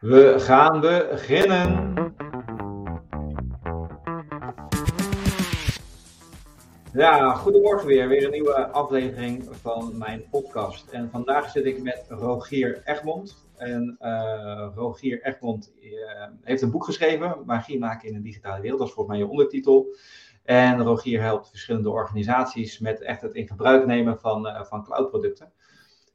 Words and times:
We 0.00 0.34
gaan 0.38 0.80
beginnen. 0.80 1.94
Ja, 6.92 7.34
goedemorgen 7.34 7.86
weer. 7.86 8.08
Weer 8.08 8.24
een 8.24 8.30
nieuwe 8.30 8.68
aflevering 8.70 9.48
van 9.50 9.98
mijn 9.98 10.24
podcast. 10.30 10.90
En 10.90 11.10
vandaag 11.10 11.50
zit 11.50 11.64
ik 11.64 11.82
met 11.82 12.04
Rogier 12.08 12.82
Egmond. 12.84 13.48
En 13.56 13.96
uh, 14.00 14.68
Rogier 14.74 15.22
Egmond 15.22 15.72
uh, 15.80 15.92
heeft 16.42 16.62
een 16.62 16.70
boek 16.70 16.84
geschreven, 16.84 17.42
Magie 17.46 17.78
maken 17.78 18.08
in 18.08 18.14
een 18.14 18.22
digitale 18.22 18.60
wereld. 18.60 18.78
Dat 18.78 18.88
is 18.88 18.94
volgens 18.94 19.16
mij 19.16 19.26
je 19.26 19.30
ondertitel. 19.30 19.96
En 20.44 20.82
Rogier 20.82 21.22
helpt 21.22 21.48
verschillende 21.48 21.90
organisaties 21.90 22.78
met 22.78 23.02
echt 23.02 23.22
het 23.22 23.34
in 23.34 23.46
gebruik 23.46 23.86
nemen 23.86 24.18
van, 24.18 24.46
uh, 24.46 24.62
van 24.62 24.84
cloudproducten. 24.84 25.52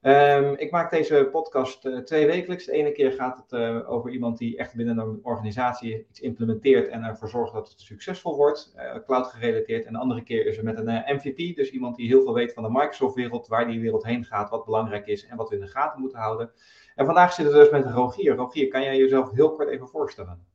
Um, 0.04 0.54
ik 0.57 0.71
maak 0.71 0.91
deze 0.91 1.29
podcast 1.31 1.86
uh, 1.86 1.97
twee 1.97 2.25
wekelijks. 2.25 2.65
De 2.65 2.71
ene 2.71 2.91
keer 2.91 3.11
gaat 3.11 3.38
het 3.38 3.52
uh, 3.59 3.91
over 3.91 4.12
iemand 4.12 4.38
die 4.38 4.58
echt 4.58 4.75
binnen 4.75 4.98
een 4.98 5.20
organisatie 5.23 6.05
iets 6.09 6.20
implementeert 6.20 6.88
en 6.88 7.03
ervoor 7.03 7.30
zorgt 7.30 7.53
dat 7.53 7.70
het 7.70 7.81
succesvol 7.81 8.35
wordt, 8.35 8.73
uh, 8.75 8.95
cloud 9.05 9.27
gerelateerd. 9.27 9.85
En 9.85 9.94
de 9.94 9.99
andere 9.99 10.23
keer 10.23 10.45
is 10.45 10.58
er 10.58 10.63
met 10.63 10.77
een 10.77 11.03
MVP, 11.05 11.55
dus 11.55 11.72
iemand 11.72 11.95
die 11.95 12.08
heel 12.08 12.23
veel 12.23 12.34
weet 12.34 12.53
van 12.53 12.63
de 12.63 12.70
Microsoft-wereld, 12.70 13.48
waar 13.48 13.67
die 13.67 13.80
wereld 13.80 14.03
heen 14.03 14.25
gaat, 14.25 14.49
wat 14.49 14.66
belangrijk 14.66 15.08
is 15.08 15.25
en 15.25 15.38
wat 15.38 15.49
we 15.49 15.55
in 15.55 15.61
de 15.61 15.67
gaten 15.67 16.02
moeten 16.02 16.20
houden. 16.20 16.52
En 16.95 17.05
vandaag 17.05 17.33
zitten 17.33 17.53
we 17.53 17.59
dus 17.59 17.72
met 17.72 17.86
Rogier. 17.86 18.36
Rogier, 18.36 18.67
kan 18.67 18.83
jij 18.83 18.97
jezelf 18.97 19.31
heel 19.31 19.52
kort 19.52 19.70
even 19.70 19.88
voorstellen? 19.88 20.45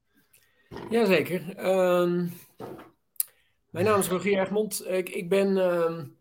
Jazeker. 0.90 1.66
Um, 1.66 2.32
mijn 3.70 3.84
naam 3.84 3.98
is 3.98 4.08
Rogier 4.08 4.40
Egmond. 4.40 4.86
Ik, 4.88 5.08
ik 5.08 5.28
ben 5.28 5.56
um, 5.56 6.15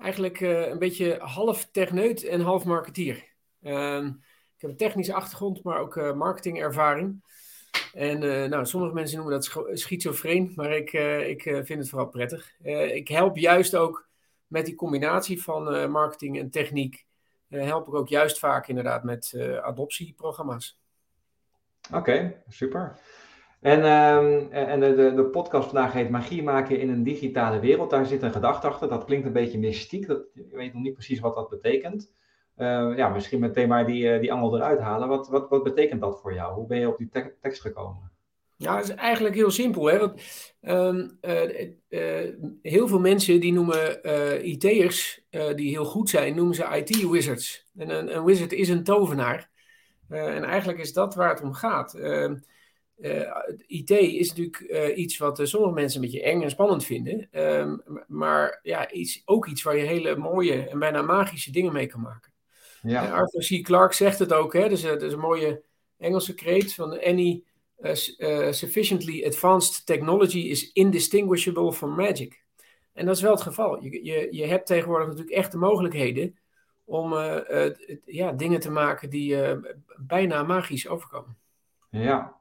eigenlijk 0.00 0.40
uh, 0.40 0.68
een 0.68 0.78
beetje 0.78 1.18
half 1.18 1.68
techneut 1.70 2.24
en 2.24 2.40
half 2.40 2.64
marketeer. 2.64 3.24
Um, 3.62 4.06
ik 4.54 4.60
heb 4.66 4.70
een 4.70 4.76
technische 4.76 5.14
achtergrond, 5.14 5.62
maar 5.62 5.78
ook 5.78 5.96
uh, 5.96 6.12
marketingervaring. 6.12 7.22
En 7.92 8.22
uh, 8.22 8.44
nou, 8.44 8.66
sommige 8.66 8.94
mensen 8.94 9.16
noemen 9.16 9.34
dat 9.34 9.64
schizofreen, 9.78 10.52
maar 10.54 10.72
ik, 10.72 10.92
ik 11.26 11.42
vind 11.42 11.68
het 11.68 11.88
vooral 11.88 12.08
prettig. 12.08 12.52
ik 12.92 13.08
help 13.08 13.36
juist 13.36 13.76
ook 13.76 14.08
met 14.46 14.66
die 14.66 14.74
combinatie 14.74 15.42
van 15.42 15.90
marketing 15.90 16.38
en 16.38 16.50
techniek. 16.50 17.06
help 17.48 17.88
ik 17.88 17.94
ook 17.94 18.08
juist 18.08 18.38
vaak 18.38 18.68
inderdaad 18.68 19.04
met 19.04 19.34
adoptieprogramma's. 19.62 20.80
Oké, 21.92 22.42
super. 22.48 22.98
En, 23.60 23.78
um, 23.78 24.52
en 24.52 24.80
de, 24.80 25.12
de, 25.14 25.24
podcast 25.24 25.64
vandaag 25.64 25.92
heet 25.92 26.10
Magie 26.10 26.42
maken 26.42 26.78
in 26.78 26.88
een 26.88 27.02
digitale 27.02 27.60
wereld. 27.60 27.90
Daar 27.90 28.06
zit 28.06 28.22
een 28.22 28.32
gedachte 28.32 28.66
achter. 28.66 28.88
Dat 28.88 29.04
klinkt 29.04 29.26
een 29.26 29.32
beetje 29.32 29.58
mystiek. 29.58 30.06
Dat, 30.06 30.22
ik 30.34 30.52
weet 30.52 30.72
nog 30.72 30.82
niet 30.82 30.92
precies 30.92 31.20
wat 31.20 31.34
dat 31.34 31.48
betekent. 31.48 32.12
Uh, 32.56 32.92
ja, 32.96 33.08
misschien 33.08 33.40
meteen 33.40 33.68
maar 33.68 33.86
die, 33.86 34.18
die 34.18 34.32
angel 34.32 34.56
eruit 34.56 34.80
halen. 34.80 35.08
Wat, 35.08 35.28
wat, 35.28 35.48
wat 35.48 35.62
betekent 35.62 36.00
dat 36.00 36.20
voor 36.20 36.34
jou? 36.34 36.54
Hoe 36.54 36.66
ben 36.66 36.78
je 36.78 36.88
op 36.88 36.98
die 36.98 37.08
te 37.08 37.32
tekst 37.40 37.60
gekomen? 37.60 38.10
Ja, 38.56 38.76
het 38.76 38.88
is 38.88 38.94
eigenlijk 38.94 39.34
heel 39.34 39.50
simpel. 39.50 39.86
Hè? 39.86 39.98
Want, 39.98 40.22
uh, 40.62 41.60
uh, 41.88 42.34
heel 42.62 42.88
veel 42.88 43.00
mensen 43.00 43.40
die 43.40 43.52
noemen 43.52 44.00
IT'ers 44.46 45.24
die 45.54 45.68
heel 45.68 45.84
goed 45.84 46.08
zijn, 46.08 46.34
noemen 46.34 46.54
ze 46.54 46.82
IT-wizards. 46.84 47.66
En 47.76 47.90
een, 47.90 48.16
een, 48.16 48.24
wizard 48.24 48.52
is 48.52 48.68
een 48.68 48.84
tovenaar. 48.84 49.50
en 50.08 50.44
eigenlijk 50.44 50.78
is 50.78 50.92
dat 50.92 51.14
waar 51.14 51.30
het 51.30 51.42
om 51.42 51.52
gaat. 51.52 51.94
Ehm, 53.00 53.20
uh, 53.20 53.56
IT 53.66 53.90
is 53.90 54.28
natuurlijk 54.28 54.60
uh, 54.60 54.96
iets 54.96 55.18
wat 55.18 55.40
uh, 55.40 55.46
sommige 55.46 55.74
mensen 55.74 56.02
een 56.02 56.10
beetje 56.10 56.22
eng 56.22 56.42
en 56.42 56.50
spannend 56.50 56.84
vinden. 56.84 57.28
Um, 57.32 57.82
maar 58.06 58.60
ja, 58.62 58.90
iets, 58.90 59.22
ook 59.24 59.46
iets 59.46 59.62
waar 59.62 59.76
je 59.76 59.82
hele 59.82 60.16
mooie 60.16 60.68
en 60.68 60.78
bijna 60.78 61.02
magische 61.02 61.52
dingen 61.52 61.72
mee 61.72 61.86
kan 61.86 62.00
maken. 62.00 62.32
Ja. 62.82 63.10
Arthur 63.10 63.60
C. 63.60 63.64
Clarke 63.64 63.94
zegt 63.94 64.18
het 64.18 64.32
ook, 64.32 64.52
hè? 64.52 64.68
Dus, 64.68 64.82
dat 64.82 65.02
is 65.02 65.12
een 65.12 65.18
mooie 65.18 65.62
Engelse 65.98 66.34
kreet 66.34 66.74
van 66.74 67.00
any 67.00 67.44
sufficiently 68.50 69.24
advanced 69.24 69.86
technology 69.86 70.38
is 70.38 70.72
indistinguishable 70.72 71.72
from 71.72 71.94
magic. 71.94 72.44
En 72.92 73.06
dat 73.06 73.16
is 73.16 73.22
wel 73.22 73.32
het 73.32 73.42
geval. 73.42 73.82
Je, 73.82 74.04
je, 74.04 74.28
je 74.30 74.46
hebt 74.46 74.66
tegenwoordig 74.66 75.06
natuurlijk 75.06 75.36
echt 75.36 75.52
de 75.52 75.58
mogelijkheden 75.58 76.38
om 76.84 77.14
ja, 78.04 78.32
dingen 78.32 78.60
te 78.60 78.70
maken 78.70 79.10
die 79.10 79.36
bijna 79.96 80.42
magisch 80.42 80.88
overkomen. 80.88 81.36
Ja, 81.90 82.39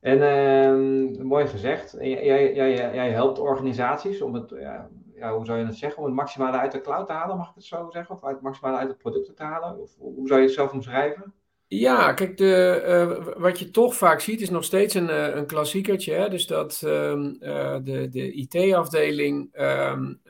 en 0.00 0.18
uh, 0.18 1.22
mooi 1.24 1.46
gezegd, 1.46 1.96
jij, 2.00 2.24
jij, 2.24 2.54
jij, 2.54 2.94
jij, 2.94 3.10
helpt 3.10 3.38
organisaties 3.38 4.22
om 4.22 4.34
het, 4.34 4.50
ja, 4.50 4.88
ja, 5.14 5.34
hoe 5.34 5.44
zou 5.44 5.58
je 5.58 5.64
het 5.64 5.76
zeggen, 5.76 5.98
om 5.98 6.04
het 6.04 6.14
maximale 6.14 6.56
uit 6.56 6.72
de 6.72 6.80
cloud 6.80 7.06
te 7.06 7.12
halen, 7.12 7.36
mag 7.36 7.48
ik 7.48 7.54
het 7.54 7.64
zo 7.64 7.88
zeggen? 7.90 8.14
Of 8.14 8.20
het 8.20 8.40
maximale 8.40 8.76
uit 8.76 8.88
de 8.88 8.96
producten 8.96 9.34
te 9.34 9.42
halen? 9.42 9.78
Of 9.78 9.90
hoe 9.98 10.26
zou 10.26 10.40
je 10.40 10.46
het 10.46 10.54
zelf 10.54 10.72
omschrijven? 10.72 11.34
Ja, 11.66 12.12
kijk, 12.12 12.36
de, 12.36 12.82
uh, 12.86 13.34
wat 13.36 13.58
je 13.58 13.70
toch 13.70 13.94
vaak 13.94 14.20
ziet 14.20 14.40
is 14.40 14.50
nog 14.50 14.64
steeds 14.64 14.94
een, 14.94 15.08
uh, 15.08 15.34
een 15.34 15.46
klassiekertje. 15.46 16.12
Hè? 16.12 16.28
Dus 16.28 16.46
dat 16.46 16.82
um, 16.84 17.36
uh, 17.40 17.76
de, 17.82 18.08
de 18.08 18.32
IT-afdeling 18.32 19.60
um, 19.60 20.20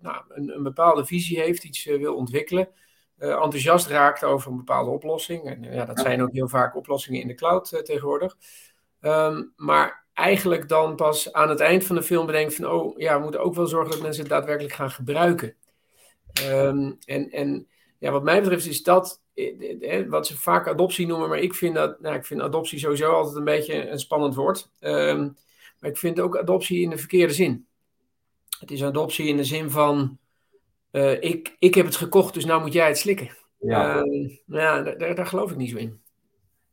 nou, 0.00 0.22
een, 0.28 0.54
een, 0.54 0.62
bepaalde 0.62 1.04
visie 1.04 1.40
heeft, 1.40 1.64
iets 1.64 1.84
wil 1.84 2.14
ontwikkelen. 2.14 2.68
enthousiast 3.18 3.86
raakt 3.86 4.24
over 4.24 4.50
een 4.50 4.56
bepaalde 4.56 4.90
oplossing. 4.90 5.44
En 5.44 5.62
ja, 5.62 5.84
dat 5.84 6.00
zijn 6.00 6.22
ook 6.22 6.32
heel 6.32 6.48
vaak 6.48 6.76
oplossingen 6.76 7.20
in 7.20 7.28
de 7.28 7.34
cloud 7.34 7.80
tegenwoordig. 7.84 8.36
Um, 9.06 9.52
maar 9.56 10.04
eigenlijk 10.12 10.68
dan 10.68 10.96
pas 10.96 11.32
aan 11.32 11.48
het 11.48 11.60
eind 11.60 11.84
van 11.84 11.96
de 11.96 12.02
film 12.02 12.26
bedenkt 12.26 12.54
van, 12.54 12.66
oh 12.66 12.98
ja, 12.98 13.16
we 13.16 13.22
moeten 13.22 13.40
ook 13.40 13.54
wel 13.54 13.66
zorgen 13.66 13.90
dat 13.90 14.02
mensen 14.02 14.22
het 14.22 14.30
daadwerkelijk 14.30 14.74
gaan 14.74 14.90
gebruiken. 14.90 15.54
Um, 16.50 16.96
en, 17.04 17.30
en 17.30 17.68
ja, 17.98 18.10
wat 18.10 18.22
mij 18.22 18.40
betreft 18.40 18.66
is 18.66 18.82
dat 18.82 19.22
eh, 19.34 19.98
eh, 19.98 20.08
wat 20.08 20.26
ze 20.26 20.38
vaak 20.38 20.68
adoptie 20.68 21.06
noemen, 21.06 21.28
maar 21.28 21.38
ik 21.38 21.54
vind 21.54 21.74
dat, 21.74 22.00
nou, 22.00 22.16
ik 22.16 22.24
vind 22.24 22.40
adoptie 22.40 22.78
sowieso 22.78 23.12
altijd 23.12 23.36
een 23.36 23.44
beetje 23.44 23.88
een 23.88 23.98
spannend 23.98 24.34
woord. 24.34 24.70
Um, 24.80 25.36
maar 25.78 25.90
ik 25.90 25.96
vind 25.96 26.20
ook 26.20 26.38
adoptie 26.38 26.80
in 26.80 26.90
de 26.90 26.98
verkeerde 26.98 27.32
zin. 27.32 27.66
Het 28.58 28.70
is 28.70 28.84
adoptie 28.84 29.26
in 29.26 29.36
de 29.36 29.44
zin 29.44 29.70
van, 29.70 30.18
uh, 30.92 31.22
ik, 31.22 31.56
ik 31.58 31.74
heb 31.74 31.86
het 31.86 31.96
gekocht, 31.96 32.34
dus 32.34 32.44
nou 32.44 32.60
moet 32.60 32.72
jij 32.72 32.86
het 32.86 32.98
slikken. 32.98 33.36
Ja, 33.58 34.04
uh, 34.04 34.36
ja 34.46 34.82
daar, 34.82 35.14
daar 35.14 35.26
geloof 35.26 35.50
ik 35.50 35.56
niet 35.56 35.70
zo 35.70 35.76
in 35.76 36.04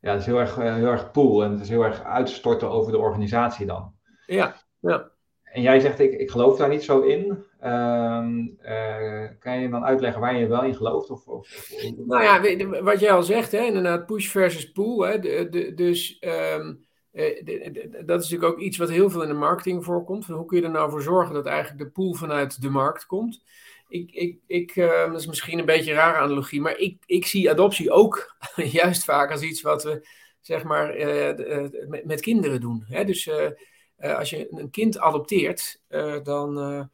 ja, 0.04 0.10
het 0.10 0.20
is 0.20 0.26
heel 0.26 0.38
erg, 0.38 0.56
heel 0.56 0.86
erg 0.86 1.10
pool 1.10 1.44
en 1.44 1.50
het 1.50 1.60
is 1.60 1.68
heel 1.68 1.84
erg 1.84 2.02
uitstorten 2.02 2.70
over 2.70 2.92
de 2.92 2.98
organisatie 2.98 3.66
dan. 3.66 3.92
Ja, 4.26 4.56
ja. 4.80 5.10
En 5.42 5.62
jij 5.62 5.80
zegt, 5.80 5.98
ik, 5.98 6.12
ik 6.12 6.30
geloof 6.30 6.56
daar 6.56 6.68
niet 6.68 6.82
zo 6.82 7.00
in. 7.00 7.44
Um, 7.64 8.58
uh, 8.62 9.28
kan 9.38 9.60
je 9.60 9.68
dan 9.68 9.84
uitleggen 9.84 10.20
waar 10.20 10.36
je 10.36 10.46
wel 10.46 10.64
in 10.64 10.74
gelooft? 10.74 11.10
Of, 11.10 11.26
of, 11.26 11.70
of... 11.72 11.96
Nou 12.06 12.22
ja, 12.22 12.82
wat 12.82 13.00
jij 13.00 13.12
al 13.12 13.22
zegt, 13.22 13.52
hè, 13.52 13.64
inderdaad, 13.64 14.06
push 14.06 14.28
versus 14.28 14.72
pull. 14.72 15.08
Hè, 15.08 15.18
de, 15.18 15.48
de, 15.50 15.74
dus 15.74 16.22
um, 16.56 16.84
de, 17.10 17.40
de, 17.44 18.02
dat 18.04 18.22
is 18.22 18.30
natuurlijk 18.30 18.52
ook 18.52 18.64
iets 18.64 18.76
wat 18.76 18.90
heel 18.90 19.10
veel 19.10 19.22
in 19.22 19.28
de 19.28 19.34
marketing 19.34 19.84
voorkomt. 19.84 20.24
Van 20.24 20.34
hoe 20.34 20.46
kun 20.46 20.58
je 20.58 20.64
er 20.64 20.70
nou 20.70 20.90
voor 20.90 21.02
zorgen 21.02 21.34
dat 21.34 21.46
eigenlijk 21.46 21.78
de 21.78 21.90
pool 21.90 22.14
vanuit 22.14 22.62
de 22.62 22.70
markt 22.70 23.06
komt? 23.06 23.42
Ik, 23.88 24.10
ik, 24.10 24.38
ik 24.46 24.76
uh, 24.76 25.10
dat 25.10 25.20
is 25.20 25.26
misschien 25.26 25.58
een 25.58 25.64
beetje 25.64 25.90
een 25.90 25.96
rare 25.96 26.18
analogie, 26.18 26.60
maar 26.60 26.78
ik, 26.78 27.02
ik 27.06 27.26
zie 27.26 27.50
adoptie 27.50 27.90
ook 27.90 28.36
juist 28.80 29.04
vaak 29.04 29.30
als 29.30 29.42
iets 29.42 29.62
wat 29.62 29.82
we 29.82 30.08
zeg 30.40 30.64
maar 30.64 30.98
uh, 30.98 31.88
met, 31.88 32.04
met, 32.04 32.20
kinderen 32.20 32.60
doen. 32.60 32.84
Hè? 32.88 33.04
Dus 33.04 33.26
uh, 33.26 34.18
als 34.18 34.30
je 34.30 34.46
een 34.50 34.70
kind 34.70 34.98
adopteert, 34.98 35.80
dan, 36.22 36.90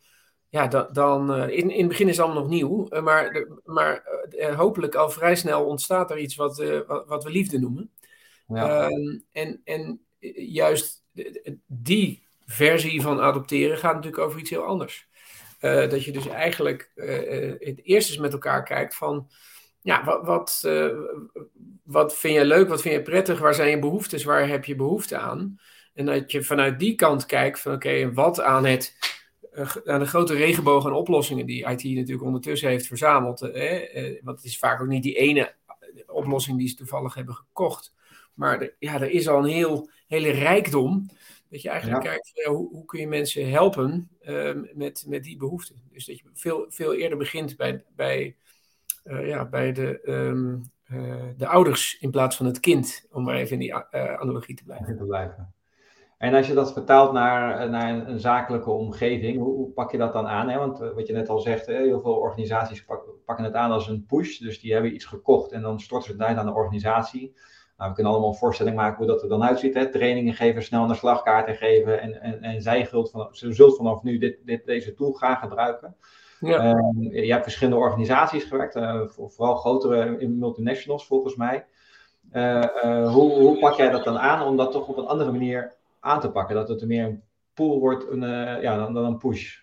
ja, 0.49 0.67
dan, 0.67 0.89
dan 0.93 1.49
in, 1.49 1.71
in 1.71 1.79
het 1.79 1.89
begin 1.89 2.09
is 2.09 2.17
het 2.17 2.25
allemaal 2.25 2.43
nog 2.43 2.53
nieuw, 2.53 2.89
maar, 3.03 3.47
maar 3.65 4.05
hopelijk 4.57 4.95
al 4.95 5.11
vrij 5.11 5.37
snel 5.37 5.65
ontstaat 5.65 6.11
er 6.11 6.19
iets 6.19 6.37
wat, 6.37 6.83
wat, 6.87 7.07
wat, 7.07 7.25
we 7.25 7.31
liefde 7.31 7.59
noemen. 7.59 7.91
Ja. 8.47 8.89
Ehm, 8.89 9.19
en, 9.33 9.61
en 9.65 10.01
juist 10.35 11.05
die 11.67 12.27
versie 12.47 13.03
van 13.03 13.21
adopteren 13.21 13.79
gaat 13.79 13.95
natuurlijk 13.95 14.23
over 14.23 14.41
iets 14.41 14.51
heel 14.51 14.65
anders. 14.65 15.09
Uh, 15.61 15.89
dat 15.89 16.05
je 16.05 16.13
dus 16.13 16.29
eigenlijk 16.29 16.91
uh, 16.95 17.53
het 17.59 17.81
eerst 17.83 18.09
eens 18.09 18.19
met 18.19 18.33
elkaar 18.33 18.65
kijkt 18.65 18.97
van, 18.97 19.31
ja, 19.81 20.05
wat, 20.05 20.27
wat, 20.27 20.69
wat 21.83 22.17
vind 22.17 22.35
je 22.35 22.45
leuk, 22.45 22.69
wat 22.69 22.83
vind 22.83 22.95
je 22.95 23.03
prettig, 23.03 23.39
waar 23.39 23.55
zijn 23.55 23.71
je 23.71 23.79
behoeftes, 23.79 24.25
waar 24.25 24.49
heb 24.49 24.65
je 24.65 24.75
behoefte 24.75 25.17
aan? 25.17 25.61
En 25.95 26.07
dat 26.07 26.31
je 26.31 26.43
vanuit 26.43 26.79
die 26.79 26.95
kant 26.95 27.27
kijkt 27.27 27.61
van, 27.61 27.75
oké, 27.75 27.89
okay, 27.89 28.13
wat 28.13 28.41
aan 28.41 28.65
het, 28.65 28.97
aan 29.85 30.01
de 30.01 30.07
grote 30.07 30.35
regenboog 30.35 30.87
aan 30.87 30.93
oplossingen 30.93 31.47
die 31.47 31.69
IT 31.69 31.85
natuurlijk 31.85 32.23
ondertussen 32.23 32.69
heeft 32.69 32.87
verzameld, 32.87 33.41
want 34.23 34.37
het 34.37 34.45
is 34.45 34.59
vaak 34.59 34.81
ook 34.81 34.89
niet 34.89 35.03
die 35.03 35.17
ene 35.17 35.55
oplossing 36.07 36.59
die 36.59 36.69
ze 36.69 36.75
toevallig 36.75 37.15
hebben 37.15 37.35
gekocht, 37.35 37.95
maar 38.35 38.61
er, 38.61 38.75
ja, 38.79 38.95
er 38.95 39.11
is 39.11 39.29
al 39.29 39.39
een 39.39 39.51
heel, 39.51 39.91
hele 40.07 40.31
rijkdom 40.31 41.11
dat 41.51 41.63
je 41.63 41.69
eigenlijk 41.69 42.03
ja. 42.03 42.11
kijkt, 42.11 42.31
ja, 42.35 42.51
hoe, 42.51 42.69
hoe, 42.69 42.85
kun 42.85 43.01
je 43.01 43.09
mensen 43.09 43.51
helpen 43.51 44.11
uh, 44.23 44.57
met, 44.75 45.05
met 45.09 45.23
die 45.23 45.37
behoeften. 45.37 45.83
Dus 45.93 46.07
dat 46.07 46.19
je 46.19 46.25
veel, 46.35 46.67
veel 46.69 46.95
eerder 46.95 47.19
begint 47.19 47.57
bij, 47.57 47.85
bij, 47.97 48.37
uh, 49.05 49.29
ja, 49.29 49.45
bij 49.45 49.73
de, 49.73 50.01
um, 50.05 50.71
uh, 50.93 51.23
de 51.37 51.47
ouders 51.47 51.99
in 52.01 52.11
plaats 52.11 52.37
van 52.37 52.47
het 52.47 52.61
kind, 52.61 53.07
om 53.11 53.25
maar 53.25 53.35
even 53.35 53.53
in 53.53 53.59
die 53.59 53.75
analogie 53.95 54.57
te 54.57 54.65
blijven. 54.65 54.97
te 54.97 55.05
blijven. 55.05 55.55
En 56.19 56.35
als 56.35 56.47
je 56.47 56.55
dat 56.55 56.73
vertaalt 56.73 57.13
naar, 57.13 57.71
naar 57.71 57.95
een, 57.95 58.11
een 58.11 58.21
zakelijke 58.21 58.71
omgeving, 58.71 59.39
hoe, 59.39 59.55
hoe, 59.55 59.71
pak 59.71 59.91
je 59.91 59.99
dat 59.99 60.13
dan 60.13 60.27
aan? 60.27 60.49
Hè? 60.49 60.59
Want 60.59 60.79
wat 60.79 61.07
je 61.07 61.13
net 61.13 61.29
al 61.29 61.39
zegt, 61.39 61.67
heel 61.67 62.01
veel 62.01 62.15
organisaties 62.15 62.85
pak, 62.85 63.05
pakken 63.25 63.45
het 63.45 63.55
aan 63.55 63.71
als 63.71 63.89
een 63.89 64.07
push. 64.07 64.39
Dus 64.39 64.61
die 64.61 64.73
hebben 64.73 64.95
iets 64.95 65.05
gekocht 65.05 65.53
en 65.53 65.63
dan 65.63 65.81
storten 65.81 66.07
ze 66.07 66.13
het 66.13 66.27
uit 66.27 66.37
aan 66.37 66.47
de 66.47 66.53
organisatie. 66.53 67.35
Nou, 67.81 67.93
we 67.93 67.99
kunnen 67.99 68.13
allemaal 68.13 68.33
een 68.33 68.39
voorstelling 68.39 68.77
maken 68.77 68.97
hoe 68.97 69.07
dat 69.07 69.23
er 69.23 69.29
dan 69.29 69.43
uitziet. 69.43 69.75
Hè? 69.75 69.91
Trainingen 69.91 70.35
geven, 70.35 70.63
snel 70.63 70.87
naar 70.87 70.97
slagkaarten 70.97 71.55
geven. 71.55 72.01
En, 72.01 72.21
en, 72.23 72.43
en 72.43 72.63
zij 72.63 72.87
zult, 72.87 73.11
van, 73.11 73.29
zult 73.31 73.77
vanaf 73.77 74.03
nu 74.03 74.19
dit, 74.19 74.39
dit, 74.45 74.67
deze 74.67 74.95
tool 74.95 75.13
gaan 75.13 75.37
gebruiken. 75.37 75.97
Ja. 76.41 76.65
Uh, 76.65 77.25
je 77.25 77.33
hebt 77.33 77.43
verschillende 77.43 77.81
organisaties 77.81 78.45
gewerkt, 78.45 78.77
uh, 78.77 79.01
vooral 79.07 79.55
grotere 79.55 80.27
multinationals 80.29 81.07
volgens 81.07 81.37
mij. 81.37 81.67
Uh, 82.33 83.13
hoe, 83.13 83.33
hoe, 83.33 83.59
pak 83.59 83.75
jij 83.75 83.91
dat 83.91 84.05
dan 84.05 84.19
aan 84.19 84.47
om 84.47 84.57
dat 84.57 84.73
toch 84.73 84.89
op 84.89 84.97
een 84.97 85.07
andere 85.07 85.33
manier 85.33 85.75
aan 86.01 86.21
te 86.21 86.31
pakken? 86.31 86.55
Dat 86.55 86.69
het 86.69 86.87
meer 86.87 87.05
een 87.05 87.23
pool 87.55 87.79
wordt 87.79 88.11
een, 88.11 88.21
ja, 88.61 88.77
dan, 88.77 88.95
dan 88.95 89.05
een 89.05 89.19
push? 89.19 89.59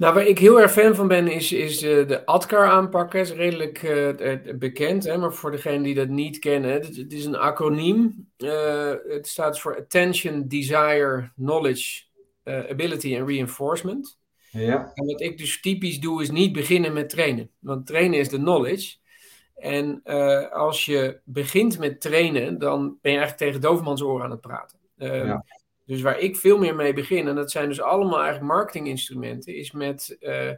Nou, 0.00 0.14
waar 0.14 0.26
ik 0.26 0.38
heel 0.38 0.60
erg 0.60 0.72
fan 0.72 0.94
van 0.94 1.08
ben, 1.08 1.28
is, 1.28 1.52
is 1.52 1.82
uh, 1.82 2.08
de 2.08 2.26
ADKAR 2.26 2.68
aanpak. 2.68 3.14
is 3.14 3.32
redelijk 3.32 3.82
uh, 3.82 4.56
bekend, 4.58 5.04
hè, 5.04 5.18
maar 5.18 5.32
voor 5.32 5.50
degenen 5.50 5.82
die 5.82 5.94
dat 5.94 6.08
niet 6.08 6.38
kennen, 6.38 6.72
het, 6.72 6.96
het 6.96 7.12
is 7.12 7.24
een 7.24 7.36
acroniem. 7.36 8.28
Uh, 8.38 8.92
het 9.08 9.28
staat 9.28 9.60
voor 9.60 9.76
Attention, 9.76 10.48
Desire, 10.48 11.30
Knowledge, 11.34 12.02
Ability 12.44 13.16
en 13.16 13.26
Reinforcement. 13.26 14.18
Ja. 14.50 14.90
En 14.94 15.06
wat 15.06 15.20
ik 15.20 15.38
dus 15.38 15.60
typisch 15.60 16.00
doe, 16.00 16.22
is 16.22 16.30
niet 16.30 16.52
beginnen 16.52 16.92
met 16.92 17.08
trainen. 17.08 17.50
Want 17.58 17.86
trainen 17.86 18.18
is 18.18 18.28
de 18.28 18.38
knowledge. 18.38 18.96
En 19.54 20.02
als 20.52 20.84
je 20.84 21.20
begint 21.24 21.78
met 21.78 22.00
trainen, 22.00 22.58
dan 22.58 22.98
ben 23.00 23.12
je 23.12 23.18
eigenlijk 23.18 23.36
tegen 23.36 23.60
dovermans 23.60 24.02
oren 24.02 24.24
aan 24.24 24.30
het 24.30 24.40
praten. 24.40 24.78
Ehm, 24.96 25.26
ja. 25.26 25.44
Dus 25.90 26.00
waar 26.00 26.18
ik 26.18 26.36
veel 26.36 26.58
meer 26.58 26.74
mee 26.74 26.92
begin, 26.92 27.28
en 27.28 27.34
dat 27.34 27.50
zijn 27.50 27.68
dus 27.68 27.80
allemaal 27.80 28.18
eigenlijk 28.20 28.52
marketinginstrumenten, 28.52 29.54
is 29.54 29.70
met 29.70 30.16
uh, 30.20 30.50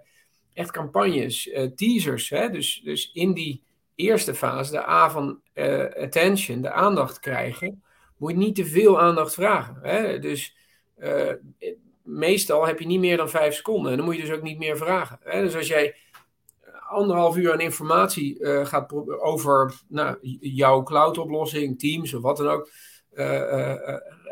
echt 0.52 0.70
campagnes, 0.70 1.46
uh, 1.46 1.70
teasers. 1.75 2.29
Hè? 2.29 2.50
Dus, 2.50 2.81
dus 2.84 3.11
in 3.12 3.32
die 3.32 3.62
eerste 3.94 4.34
fase, 4.34 4.73
de 4.73 4.88
A 4.88 5.11
van 5.11 5.40
uh, 5.55 5.84
attention, 5.84 6.61
de 6.61 6.70
aandacht 6.73 7.20
krijgen, 7.20 7.82
moet 8.17 8.31
je 8.31 8.37
niet 8.37 8.55
te 8.55 8.64
veel 8.64 9.00
aandacht 9.00 9.34
vragen. 9.34 9.79
Hè? 9.82 10.19
Dus 10.19 10.56
meestal 12.02 12.67
heb 12.67 12.79
je 12.79 12.87
niet 12.87 13.00
meer 13.00 13.17
dan 13.17 13.31
vijf 13.31 13.55
seconden 13.55 13.90
en 13.90 13.96
dan 13.96 14.06
moet 14.06 14.17
je 14.17 14.23
dus 14.23 14.37
ook 14.37 14.43
niet 14.43 14.58
meer 14.58 14.76
vragen. 14.76 15.19
Hè? 15.23 15.43
Dus 15.43 15.56
als 15.56 15.67
jij 15.67 15.96
anderhalf 16.88 17.37
uur 17.37 17.52
aan 17.52 17.61
informatie 17.61 18.46
gaat 18.46 18.93
over 19.20 19.75
nou, 19.88 20.17
jouw 20.40 20.82
cloud-oplossing, 20.82 21.79
Teams 21.79 22.14
of 22.14 22.23
wat 22.23 22.37
dan 22.37 22.49
ook 22.49 22.70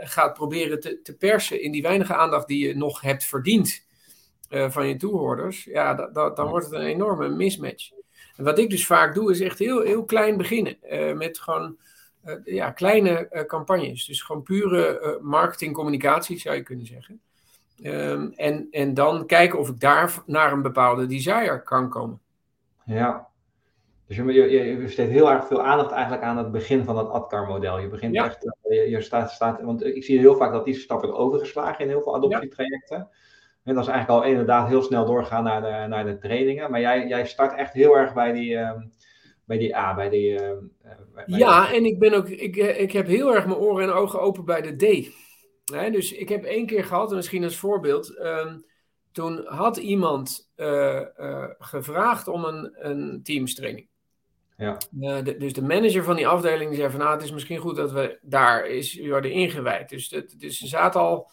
gaat 0.01 0.35
proberen 0.35 0.81
te, 0.81 1.03
te, 1.03 1.17
persen 1.17 1.63
in 1.63 1.73
die 1.73 1.83
weinige 1.83 2.15
aandacht 2.15 2.49
die 2.49 2.67
je 2.67 2.77
nog 2.77 3.01
hebt 3.01 3.25
verdiend 3.25 3.85
uh, 4.51 4.71
van 4.71 4.89
je 4.89 4.97
toehoorders, 4.97 5.65
ja, 5.65 5.95
dan 6.13 6.49
wordt 6.49 6.67
het 6.67 6.75
een 6.75 6.87
enorme 6.87 7.29
mismatch. 7.29 7.91
En 8.37 8.45
wat 8.45 8.59
ik 8.59 8.71
dus 8.71 8.87
vaak 8.87 9.15
doe, 9.15 9.31
is 9.31 9.41
echt 9.41 9.59
heel, 9.59 9.81
heel 9.81 10.05
klein 10.05 10.37
beginnen. 10.37 10.77
Uh, 10.83 11.17
met 11.17 11.39
gewoon 11.39 11.77
uh, 12.25 12.35
ja, 12.45 12.71
kleine 12.71 13.45
campagnes. 13.47 14.05
Dus 14.05 14.23
gewoon 14.23 14.43
pure 14.43 15.19
marketingcommunicatie, 15.23 16.39
zou 16.39 16.57
je 16.57 16.63
kunnen 16.63 16.87
zeggen. 16.87 17.21
Um, 17.83 18.33
en, 18.37 18.67
en 18.71 18.95
dan 18.95 19.27
kijken 19.27 19.59
of 19.59 19.69
ik 19.69 19.81
daar 19.81 20.23
naar 20.27 20.53
een 20.53 20.63
bepaalde 20.63 21.07
desire 21.07 21.63
kan 21.63 21.89
komen. 21.89 22.21
Ja, 22.85 23.30
dus 24.11 24.19
je, 24.19 24.33
je, 24.33 24.65
je 24.65 24.77
besteedt 24.77 25.11
heel 25.11 25.31
erg 25.31 25.47
veel 25.47 25.63
aandacht 25.63 25.91
eigenlijk 25.91 26.23
aan 26.23 26.37
het 26.37 26.53
begin 26.53 26.85
van 26.85 26.95
dat 26.95 27.11
ADCAR-model. 27.11 27.79
Je 27.79 27.89
begint 27.89 28.17
echt, 28.17 28.45
eh, 28.45 28.85
je, 28.85 28.91
je 28.91 29.01
staat, 29.01 29.31
staat, 29.31 29.63
want 29.63 29.85
ik 29.85 30.05
zie 30.05 30.19
heel 30.19 30.37
vaak 30.37 30.53
dat 30.53 30.65
die 30.65 30.75
stap 30.75 31.01
wordt 31.01 31.17
overgeslagen 31.17 31.85
in 31.85 31.91
heel 31.91 32.03
veel 32.03 32.15
adoptietrajecten. 32.15 33.09
En 33.65 33.75
dat 33.75 33.85
is 33.85 33.91
eigenlijk 33.91 34.21
al 34.23 34.31
inderdaad 34.31 34.69
heel 34.69 34.83
snel 34.83 35.07
doorgaan 35.07 35.45
naar 35.45 35.63
de, 35.63 35.89
naar 35.89 36.05
de 36.05 36.19
trainingen. 36.19 36.71
Maar 36.71 36.81
jij, 36.81 37.07
jij 37.07 37.27
start 37.27 37.57
echt 37.57 37.73
heel 37.73 37.97
erg 37.97 38.15
bij 38.15 38.33
die, 38.33 38.51
uh, 38.51 38.73
bij 39.45 39.59
die 39.59 39.77
A, 39.77 39.95
bij 39.95 40.09
die... 40.09 40.31
Uh, 40.31 40.51
bij 41.15 41.25
ja, 41.27 41.73
en 41.73 41.85
ik, 41.85 41.99
ben 41.99 42.13
ook, 42.13 42.29
ik, 42.29 42.57
ik 42.57 42.93
heb 42.93 43.07
heel 43.07 43.35
erg 43.35 43.47
mijn 43.47 43.59
oren 43.59 43.85
en 43.85 43.95
ogen 43.95 44.21
open 44.21 44.45
bij 44.45 44.61
de 44.61 44.77
D. 44.77 45.13
dus 45.93 46.13
ik 46.13 46.29
heb 46.29 46.45
één 46.45 46.67
keer 46.67 46.85
gehad, 46.85 47.11
en 47.11 47.17
misschien 47.17 47.45
als 47.45 47.57
voorbeeld... 47.57 48.19
Um, 48.19 48.69
toen 49.13 49.45
had 49.47 49.77
iemand 49.77 50.51
uh, 50.57 51.01
gevraagd 51.59 52.29
om 52.29 52.45
een, 52.45 52.77
een 52.89 53.21
teamstraining. 53.23 53.90
Ja. 54.61 54.77
Uh, 55.01 55.39
dus 55.39 55.53
de 55.53 55.63
manager 55.63 56.05
van 56.05 56.17
die 56.17 56.29
afdeling 56.29 56.75
zei 56.75 56.91
van 56.91 57.01
nou, 57.01 57.13
het 57.13 57.23
is 57.23 57.33
misschien 57.33 57.59
goed 57.59 57.77
dat 57.77 57.93
we 57.93 58.19
daar 58.23 58.67
is 58.67 59.01
worden 59.09 59.33
ingewijd. 59.33 59.89
Dus, 59.89 60.09
dat, 60.09 60.35
dus 60.39 60.59
ze 60.59 60.67
zaten 60.67 61.01
al 61.01 61.31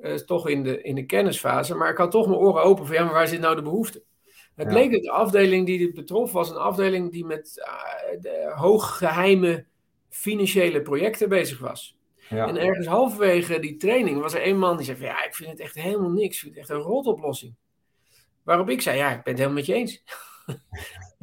uh, 0.00 0.14
toch 0.14 0.48
in 0.48 0.62
de, 0.62 0.82
in 0.82 0.94
de 0.94 1.06
kennisfase, 1.06 1.74
maar 1.74 1.90
ik 1.90 1.96
had 1.96 2.10
toch 2.10 2.26
mijn 2.26 2.38
oren 2.38 2.62
open 2.62 2.86
van 2.86 2.94
ja, 2.94 3.04
maar 3.04 3.12
waar 3.12 3.28
zit 3.28 3.40
nou 3.40 3.56
de 3.56 3.62
behoefte? 3.62 4.02
Het 4.54 4.68
bleek 4.68 4.92
dat 4.92 5.02
de 5.02 5.10
afdeling 5.10 5.66
die 5.66 5.78
dit 5.78 5.94
betrof 5.94 6.32
was 6.32 6.50
een 6.50 6.56
afdeling 6.56 7.12
die 7.12 7.24
met 7.24 7.66
uh, 8.20 8.58
hooggeheime 8.58 9.66
financiële 10.08 10.82
projecten 10.82 11.28
bezig 11.28 11.58
was. 11.58 11.96
Ja. 12.28 12.46
En 12.46 12.56
ergens 12.56 12.86
halverwege 12.86 13.58
die 13.58 13.76
training 13.76 14.20
was 14.20 14.34
er 14.34 14.46
een 14.46 14.58
man 14.58 14.76
die 14.76 14.86
zei 14.86 14.96
van 14.96 15.06
ja, 15.06 15.24
ik 15.24 15.34
vind 15.34 15.50
het 15.50 15.60
echt 15.60 15.74
helemaal 15.74 16.10
niks. 16.10 16.34
Ik 16.34 16.40
vind 16.40 16.54
het 16.54 16.62
echt 16.62 16.78
een 16.78 16.84
rotoplossing. 16.84 17.54
Waarop 18.42 18.70
ik 18.70 18.80
zei, 18.80 18.96
ja, 18.96 19.08
ik 19.08 19.22
ben 19.22 19.32
het 19.32 19.42
helemaal 19.42 19.58
met 19.58 19.66
je 19.66 19.74
eens. 19.74 20.02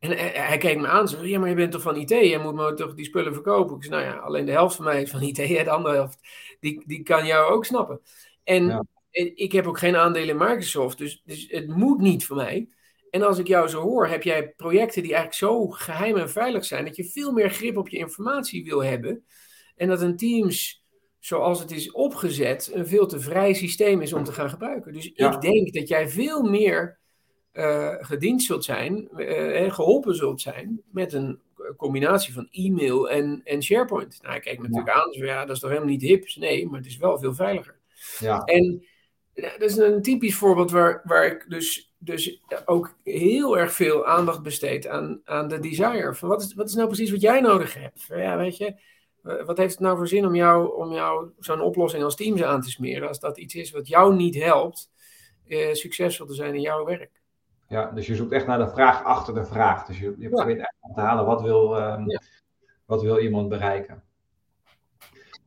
En 0.00 0.10
hij 0.46 0.58
keek 0.58 0.78
me 0.78 0.86
aan, 0.86 1.08
zo, 1.08 1.24
ja, 1.24 1.38
maar 1.38 1.48
je 1.48 1.54
bent 1.54 1.72
toch 1.72 1.82
van 1.82 1.96
IT, 1.96 2.08
je 2.08 2.38
moet 2.42 2.54
me 2.54 2.74
toch 2.74 2.94
die 2.94 3.04
spullen 3.04 3.34
verkopen? 3.34 3.76
Ik 3.76 3.84
zei, 3.84 4.02
nou 4.02 4.14
ja, 4.14 4.20
alleen 4.20 4.44
de 4.44 4.52
helft 4.52 4.76
van 4.76 4.84
mij 4.84 5.02
is 5.02 5.10
van 5.10 5.22
IT, 5.22 5.36
de 5.36 5.70
andere 5.70 5.94
helft, 5.94 6.18
die, 6.60 6.82
die 6.86 7.02
kan 7.02 7.26
jou 7.26 7.52
ook 7.52 7.64
snappen. 7.64 8.00
En 8.44 8.88
ik 9.34 9.52
heb 9.52 9.66
ook 9.66 9.78
geen 9.78 9.96
aandelen 9.96 10.28
in 10.28 10.36
Microsoft, 10.36 10.98
dus, 10.98 11.22
dus 11.24 11.46
het 11.48 11.68
moet 11.68 12.00
niet 12.00 12.26
voor 12.26 12.36
mij. 12.36 12.68
En 13.10 13.22
als 13.22 13.38
ik 13.38 13.46
jou 13.46 13.68
zo 13.68 13.80
hoor, 13.80 14.06
heb 14.06 14.22
jij 14.22 14.48
projecten 14.48 15.02
die 15.02 15.14
eigenlijk 15.14 15.42
zo 15.42 15.68
geheim 15.68 16.16
en 16.16 16.30
veilig 16.30 16.64
zijn, 16.64 16.84
dat 16.84 16.96
je 16.96 17.04
veel 17.04 17.32
meer 17.32 17.50
grip 17.50 17.76
op 17.76 17.88
je 17.88 17.98
informatie 17.98 18.64
wil 18.64 18.84
hebben. 18.84 19.24
En 19.76 19.88
dat 19.88 20.00
een 20.00 20.16
Teams, 20.16 20.84
zoals 21.18 21.60
het 21.60 21.70
is 21.70 21.90
opgezet, 21.92 22.70
een 22.74 22.86
veel 22.86 23.06
te 23.06 23.20
vrij 23.20 23.54
systeem 23.54 24.00
is 24.00 24.12
om 24.12 24.24
te 24.24 24.32
gaan 24.32 24.50
gebruiken. 24.50 24.92
Dus 24.92 25.12
ik 25.12 25.40
denk 25.40 25.74
dat 25.74 25.88
jij 25.88 26.08
veel 26.08 26.42
meer 26.42 26.99
uh, 27.52 27.94
gediend 27.98 28.42
zult 28.42 28.64
zijn, 28.64 29.08
uh, 29.16 29.72
geholpen 29.72 30.14
zult 30.14 30.40
zijn 30.40 30.82
met 30.90 31.12
een 31.12 31.40
combinatie 31.76 32.32
van 32.32 32.48
e-mail 32.50 33.10
en, 33.10 33.40
en 33.44 33.62
SharePoint. 33.62 34.18
Nou, 34.22 34.34
ik 34.34 34.42
kijk 34.42 34.58
me 34.58 34.68
natuurlijk 34.68 34.96
aan, 34.96 35.10
ja, 35.10 35.44
dat 35.44 35.54
is 35.54 35.60
toch 35.60 35.70
helemaal 35.70 35.90
niet 35.90 36.02
hip? 36.02 36.34
Nee, 36.34 36.66
maar 36.66 36.78
het 36.78 36.88
is 36.88 36.96
wel 36.96 37.18
veel 37.18 37.34
veiliger. 37.34 37.78
Ja. 38.18 38.44
En 38.44 38.84
dat 39.34 39.60
is 39.60 39.76
een 39.76 40.02
typisch 40.02 40.34
voorbeeld 40.34 40.70
waar, 40.70 41.00
waar 41.04 41.26
ik 41.26 41.44
dus, 41.48 41.94
dus 41.98 42.42
ook 42.64 42.96
heel 43.04 43.58
erg 43.58 43.72
veel 43.72 44.06
aandacht 44.06 44.42
besteed 44.42 44.86
aan, 44.86 45.20
aan 45.24 45.48
de 45.48 45.58
desire. 45.58 46.14
Van 46.14 46.28
wat, 46.28 46.42
is, 46.42 46.54
wat 46.54 46.68
is 46.68 46.74
nou 46.74 46.86
precies 46.86 47.10
wat 47.10 47.20
jij 47.20 47.40
nodig 47.40 47.74
hebt? 47.74 48.06
Ja, 48.08 48.36
weet 48.36 48.56
je, 48.56 48.74
wat 49.22 49.56
heeft 49.56 49.72
het 49.72 49.80
nou 49.80 49.96
voor 49.96 50.08
zin 50.08 50.26
om 50.26 50.34
jou, 50.34 50.76
om 50.76 50.92
jou 50.92 51.30
zo'n 51.38 51.60
oplossing 51.60 52.02
als 52.02 52.16
Teams 52.16 52.42
aan 52.42 52.60
te 52.60 52.70
smeren, 52.70 53.08
als 53.08 53.20
dat 53.20 53.38
iets 53.38 53.54
is 53.54 53.70
wat 53.70 53.88
jou 53.88 54.14
niet 54.14 54.34
helpt 54.34 54.90
eh, 55.46 55.72
succesvol 55.72 56.26
te 56.26 56.34
zijn 56.34 56.54
in 56.54 56.60
jouw 56.60 56.84
werk? 56.84 57.19
Ja, 57.70 57.90
dus 57.90 58.06
je 58.06 58.14
zoekt 58.14 58.32
echt 58.32 58.46
naar 58.46 58.58
de 58.58 58.68
vraag 58.68 59.04
achter 59.04 59.34
de 59.34 59.44
vraag. 59.44 59.86
Dus 59.86 59.98
je, 59.98 60.14
je 60.18 60.28
probeert 60.28 60.58
echt 60.58 60.94
te 60.94 61.00
halen 61.00 61.24
wat 61.24 61.42
wil, 61.42 61.82
um, 61.82 62.06
wat 62.86 63.02
wil 63.02 63.18
iemand 63.18 63.48
bereiken. 63.48 64.02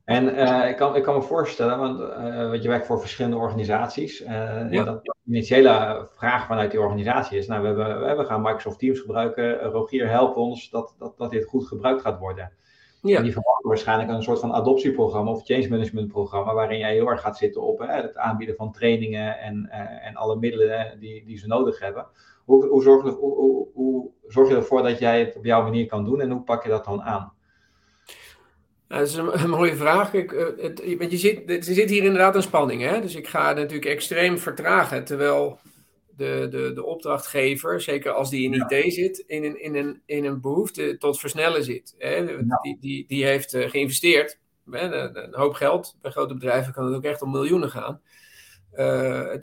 En 0.04 0.36
uh, 0.36 0.70
ik, 0.70 0.76
kan, 0.76 0.96
ik 0.96 1.04
kan 1.04 1.16
me 1.16 1.22
voorstellen, 1.22 1.78
want, 1.78 2.00
uh, 2.00 2.50
want 2.50 2.64
je 2.64 2.70
werkt 2.70 2.86
voor 2.86 3.00
verschillende 3.00 3.38
organisaties. 3.38 4.22
Uh, 4.22 4.72
ja. 4.72 4.84
dat 4.84 5.04
de 5.04 5.16
initiële 5.26 6.08
vraag 6.12 6.46
vanuit 6.46 6.72
die 6.72 6.80
organisatie 6.80 7.38
is: 7.38 7.48
nou, 7.48 7.62
we, 7.62 7.68
hebben, 7.68 8.18
we 8.18 8.26
gaan 8.26 8.42
Microsoft 8.42 8.80
Teams 8.80 9.00
gebruiken. 9.00 9.60
Rogier, 9.60 10.10
help 10.10 10.36
ons 10.36 10.70
dat, 10.70 10.96
dat, 10.98 11.18
dat 11.18 11.32
dit 11.32 11.46
goed 11.46 11.68
gebruikt 11.68 12.02
gaat 12.02 12.20
worden. 12.20 12.52
Ja. 13.04 13.18
En 13.18 13.24
die 13.24 13.32
verwachten 13.32 13.70
waarschijnlijk 13.70 14.10
een 14.10 14.24
soort 14.24 14.40
van 14.40 14.54
adoptieprogramma 14.54 15.32
of 15.32 15.46
change 15.46 15.70
management 15.70 16.08
programma, 16.08 16.54
waarin 16.54 16.78
jij 16.78 16.94
heel 16.94 17.08
erg 17.08 17.22
gaat 17.22 17.38
zitten 17.38 17.62
op 17.62 17.80
hè, 17.80 17.86
het 17.86 18.18
aanbieden 18.18 18.56
van 18.56 18.72
trainingen 18.72 19.40
en, 19.40 19.70
uh, 19.72 20.08
en 20.08 20.16
alle 20.16 20.36
middelen 20.36 20.98
die, 21.00 21.26
die 21.26 21.38
ze 21.38 21.48
nodig 21.48 21.80
hebben. 21.80 22.06
Hoe, 22.46 22.68
hoe, 22.68 22.84
zorg 22.84 23.04
je, 23.04 23.12
hoe, 23.12 23.36
hoe, 23.36 23.68
hoe, 23.74 24.10
zorg 24.28 24.50
je 24.50 24.56
ervoor 24.56 24.84
dat 24.84 25.00
jij 25.00 25.20
het 25.20 25.36
op 25.36 25.46
jouw 25.46 25.64
manier 25.64 25.86
kan 25.86 26.06
doen 26.06 26.22
en 26.22 26.32
hoe 26.32 26.42
pak 26.42 26.64
je 26.64 26.70
dat 26.70 26.86
dan 26.86 27.02
aan? 27.02 27.34
dat 28.88 29.08
is 29.08 29.16
een, 29.16 29.50
mooie 29.50 29.76
vraag. 29.76 30.14
Ik, 30.14 30.32
uh, 30.32 30.46
het, 30.58 30.98
want 30.98 31.12
je 31.12 31.18
zit, 31.18 31.50
er 31.50 31.64
zit 31.64 31.90
hier 31.90 32.04
inderdaad 32.04 32.36
een 32.36 32.42
spanning. 32.42 32.82
Hè? 32.82 33.02
Dus 33.02 33.16
ik 33.16 33.28
ga 33.28 33.54
natuurlijk 33.54 33.86
extreem 33.86 34.38
vertragen. 34.38 35.04
Terwijl 35.04 35.60
de, 36.16 36.48
de, 36.50 36.72
de 36.74 36.84
opdrachtgever, 36.84 37.82
zeker 37.82 38.12
als 38.12 38.30
die 38.30 38.52
in 38.52 38.66
IT 38.68 38.94
zit, 38.94 39.24
in 39.28 39.44
een, 39.44 39.62
in, 39.62 39.76
een, 39.76 40.02
in 40.06 40.26
een 40.26 40.42
behoefte 40.42 40.98
tot 40.98 41.20
versnellen 41.20 41.64
zit. 41.64 41.96
Hè? 41.98 42.26
Die, 42.62 42.78
die, 42.80 43.08
die 43.08 43.26
heeft 43.26 43.54
uh, 43.54 43.70
geïnvesteerd, 43.70 44.40
hè? 44.72 44.82
een 45.24 45.34
hoop 45.34 45.54
geld. 45.54 45.98
Bij 46.02 46.12
grote 46.12 46.34
bedrijven 46.34 46.74
kan 46.74 46.86
het 46.86 46.96
ook 46.96 47.04
echt 47.04 47.22
om 47.22 47.32
miljoenen 47.32 47.70
gaan. 47.70 48.02
Uh, 48.74 49.34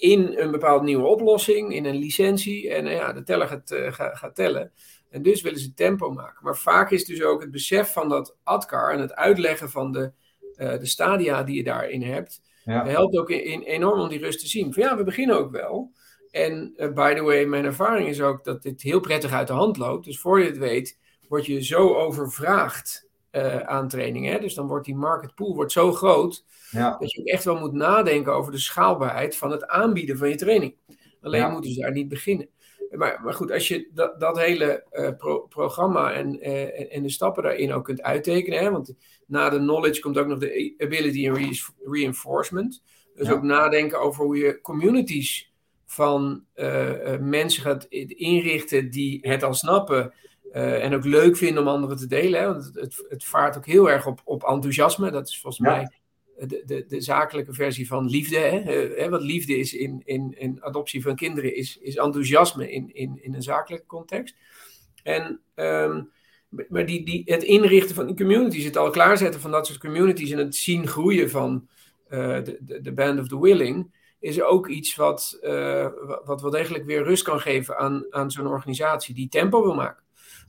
in 0.00 0.38
een 0.38 0.50
bepaalde 0.50 0.84
nieuwe 0.84 1.06
oplossing, 1.06 1.74
in 1.74 1.84
een 1.84 1.96
licentie. 1.96 2.74
En 2.74 2.86
uh, 2.86 2.92
ja, 2.92 3.12
de 3.12 3.22
teller 3.22 3.46
gaat, 3.46 3.74
gaat 3.92 4.34
tellen. 4.34 4.72
En 5.10 5.22
dus 5.22 5.42
willen 5.42 5.58
ze 5.58 5.74
tempo 5.74 6.10
maken. 6.10 6.44
Maar 6.44 6.56
vaak 6.56 6.90
is 6.90 7.04
dus 7.04 7.22
ook 7.22 7.40
het 7.40 7.50
besef 7.50 7.92
van 7.92 8.08
dat 8.08 8.36
ADCAR 8.42 8.92
en 8.92 9.00
het 9.00 9.14
uitleggen 9.14 9.70
van 9.70 9.92
de, 9.92 10.12
de 10.56 10.86
stadia 10.86 11.42
die 11.42 11.56
je 11.56 11.64
daarin 11.64 12.02
hebt, 12.02 12.40
ja. 12.64 12.86
helpt 12.86 13.16
ook 13.16 13.30
in, 13.30 13.62
enorm 13.62 14.00
om 14.00 14.08
die 14.08 14.18
rust 14.18 14.40
te 14.40 14.48
zien. 14.48 14.72
Van 14.72 14.82
ja, 14.82 14.96
we 14.96 15.04
beginnen 15.04 15.38
ook 15.38 15.50
wel. 15.50 15.92
En 16.38 16.74
uh, 16.76 16.92
by 16.92 17.14
the 17.14 17.22
way, 17.22 17.44
mijn 17.44 17.64
ervaring 17.64 18.08
is 18.08 18.20
ook 18.20 18.44
dat 18.44 18.62
dit 18.62 18.82
heel 18.82 19.00
prettig 19.00 19.32
uit 19.32 19.46
de 19.46 19.52
hand 19.52 19.76
loopt. 19.76 20.04
Dus 20.04 20.20
voor 20.20 20.40
je 20.40 20.46
het 20.46 20.58
weet, 20.58 20.98
word 21.28 21.46
je 21.46 21.64
zo 21.64 21.94
overvraagd 21.94 23.06
aan 23.64 23.88
trainingen. 23.88 24.40
Dus 24.40 24.54
dan 24.54 24.66
wordt 24.66 24.84
die 24.84 24.94
market 24.94 25.34
pool 25.34 25.54
wordt 25.54 25.72
zo 25.72 25.92
groot 25.92 26.44
ja. 26.70 26.96
dat 26.98 27.12
je 27.12 27.24
echt 27.24 27.44
wel 27.44 27.58
moet 27.58 27.72
nadenken 27.72 28.32
over 28.32 28.52
de 28.52 28.58
schaalbaarheid 28.58 29.36
van 29.36 29.50
het 29.50 29.66
aanbieden 29.66 30.18
van 30.18 30.28
je 30.28 30.34
training. 30.34 30.74
Alleen 31.20 31.50
moeten 31.50 31.70
ze 31.72 31.80
daar 31.80 31.92
niet 31.92 32.08
beginnen. 32.08 32.48
Maar, 32.90 33.20
maar 33.24 33.32
goed, 33.32 33.50
als 33.50 33.68
je 33.68 33.90
dat, 33.94 34.20
dat 34.20 34.38
hele 34.38 34.84
programma 35.48 36.12
en, 36.12 36.40
en 36.90 37.02
de 37.02 37.10
stappen 37.10 37.42
daarin 37.42 37.72
ook 37.72 37.84
kunt 37.84 38.02
uittekenen, 38.02 38.58
hè, 38.58 38.70
want 38.70 38.94
na 39.26 39.50
de 39.50 39.58
knowledge 39.58 40.00
komt 40.00 40.18
ook 40.18 40.26
nog 40.26 40.38
de 40.38 40.74
ability 40.78 41.26
en 41.26 41.54
reinforcement. 41.90 42.82
Dus 43.14 43.30
ook 43.30 43.42
nadenken 43.42 44.00
over 44.00 44.24
hoe 44.24 44.36
je 44.36 44.60
communities 44.60 45.52
van 45.90 46.44
uh, 46.56 47.16
mensen 47.20 47.62
gaat 47.62 47.84
inrichten 48.08 48.90
die 48.90 49.18
het 49.22 49.42
al 49.42 49.54
snappen. 49.54 50.12
Uh, 50.52 50.84
en 50.84 50.94
ook 50.94 51.04
leuk 51.04 51.36
vinden 51.36 51.62
om 51.62 51.68
anderen 51.68 51.96
te 51.96 52.06
delen. 52.06 52.40
Hè? 52.40 52.46
Want 52.46 52.64
het, 52.64 52.74
het, 52.74 53.04
het, 53.08 53.24
vaart 53.24 53.56
ook 53.56 53.66
heel 53.66 53.90
erg 53.90 54.06
op, 54.06 54.20
op 54.24 54.44
enthousiasme. 54.44 55.10
Dat 55.10 55.28
is 55.28 55.40
volgens 55.40 55.62
mij 55.62 55.92
de, 56.38 56.62
de, 56.66 56.84
de, 56.88 57.00
zakelijke 57.00 57.52
versie 57.52 57.86
van 57.86 58.08
liefde. 58.08 58.36
Hè? 58.36 59.08
wat 59.08 59.22
liefde 59.22 59.58
is 59.58 59.74
in, 59.74 60.02
in, 60.04 60.34
in 60.38 60.62
adoptie 60.62 61.02
van 61.02 61.16
kinderen, 61.16 61.54
is, 61.54 61.78
is 61.78 61.96
enthousiasme 61.96 62.72
in, 62.72 62.94
in, 62.94 63.18
in 63.22 63.34
een 63.34 63.42
zakelijke 63.42 63.86
context. 63.86 64.36
En, 65.02 65.40
um, 65.54 66.10
maar 66.68 66.86
die, 66.86 67.04
die, 67.04 67.22
het 67.24 67.42
inrichten 67.42 67.94
van 67.94 68.06
die 68.06 68.16
communities, 68.16 68.64
het 68.64 68.76
al 68.76 68.90
klaarzetten 68.90 69.40
van 69.40 69.50
dat 69.50 69.66
soort 69.66 69.78
communities 69.78 70.30
en 70.30 70.38
het 70.38 70.56
zien 70.56 70.86
groeien 70.86 71.30
van 71.30 71.68
de, 72.08 72.58
de, 72.60 72.80
de 72.80 72.92
Band 72.92 73.20
of 73.20 73.28
the 73.28 73.40
Willing, 73.40 73.90
is 74.20 74.42
ook 74.42 74.68
iets 74.68 74.96
wat, 74.96 75.38
uh, 75.42 75.88
wat 76.24 76.40
wel 76.40 76.50
degelijk 76.50 76.84
weer 76.84 77.02
rust 77.02 77.22
kan 77.22 77.40
geven 77.40 77.78
aan, 77.78 78.06
aan 78.10 78.30
zo'n 78.30 78.46
organisatie 78.46 79.14
die 79.14 79.28
tempo 79.28 79.62
wil 79.62 79.74
maken. 79.74 80.02